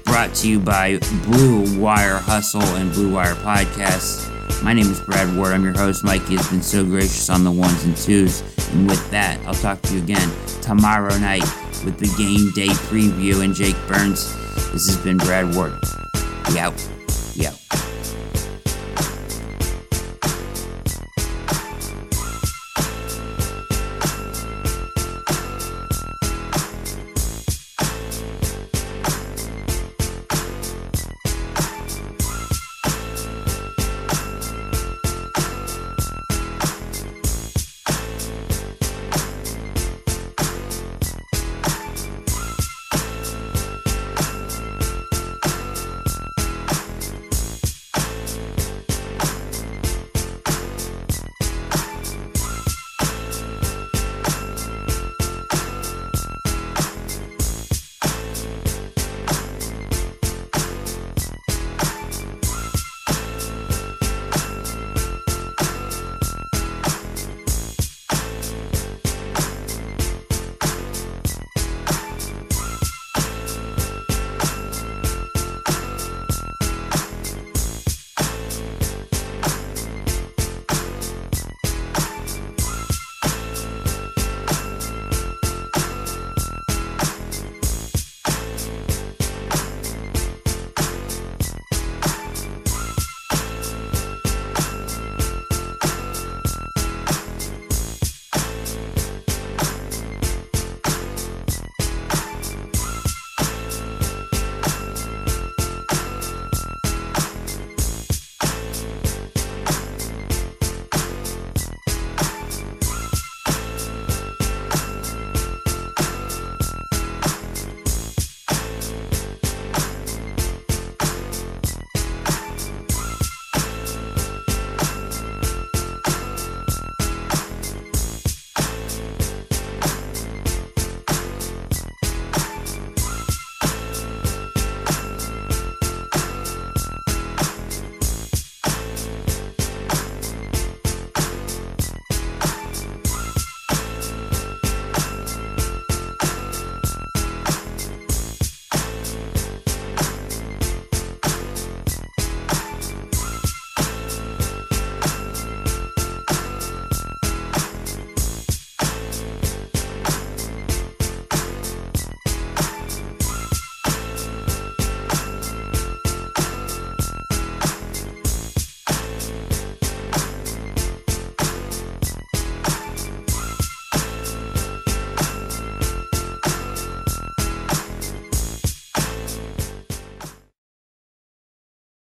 brought 0.04 0.36
to 0.36 0.48
you 0.48 0.60
by 0.60 1.00
Blue 1.24 1.82
Wire 1.82 2.18
Hustle 2.18 2.62
and 2.62 2.94
Blue 2.94 3.12
Wire 3.12 3.34
Podcasts. 3.34 4.62
My 4.62 4.74
name 4.74 4.86
is 4.86 5.02
Brad 5.02 5.36
Ward. 5.36 5.52
I'm 5.52 5.64
your 5.64 5.74
host. 5.74 6.04
Mikey 6.04 6.36
has 6.36 6.48
been 6.48 6.62
so 6.62 6.86
gracious 6.86 7.32
on 7.32 7.44
the 7.44 7.52
ones 7.52 7.84
and 7.86 7.98
twos. 7.98 8.42
And 8.74 8.88
with 8.88 9.10
that, 9.10 9.40
I'll 9.48 9.56
talk 9.56 9.82
to 9.82 9.96
you 9.96 10.04
again 10.04 10.32
tomorrow 10.62 11.18
night 11.18 11.42
with 11.84 11.98
the 11.98 12.14
game 12.20 12.52
day 12.54 12.72
preview 12.86 13.44
and 13.44 13.56
Jake 13.56 13.78
Burns. 13.88 14.32
This 14.72 14.86
has 14.86 14.98
been 14.98 15.18
Brad 15.18 15.56
Ward. 15.56 15.74
Be 16.46 16.60
out. 16.60 16.93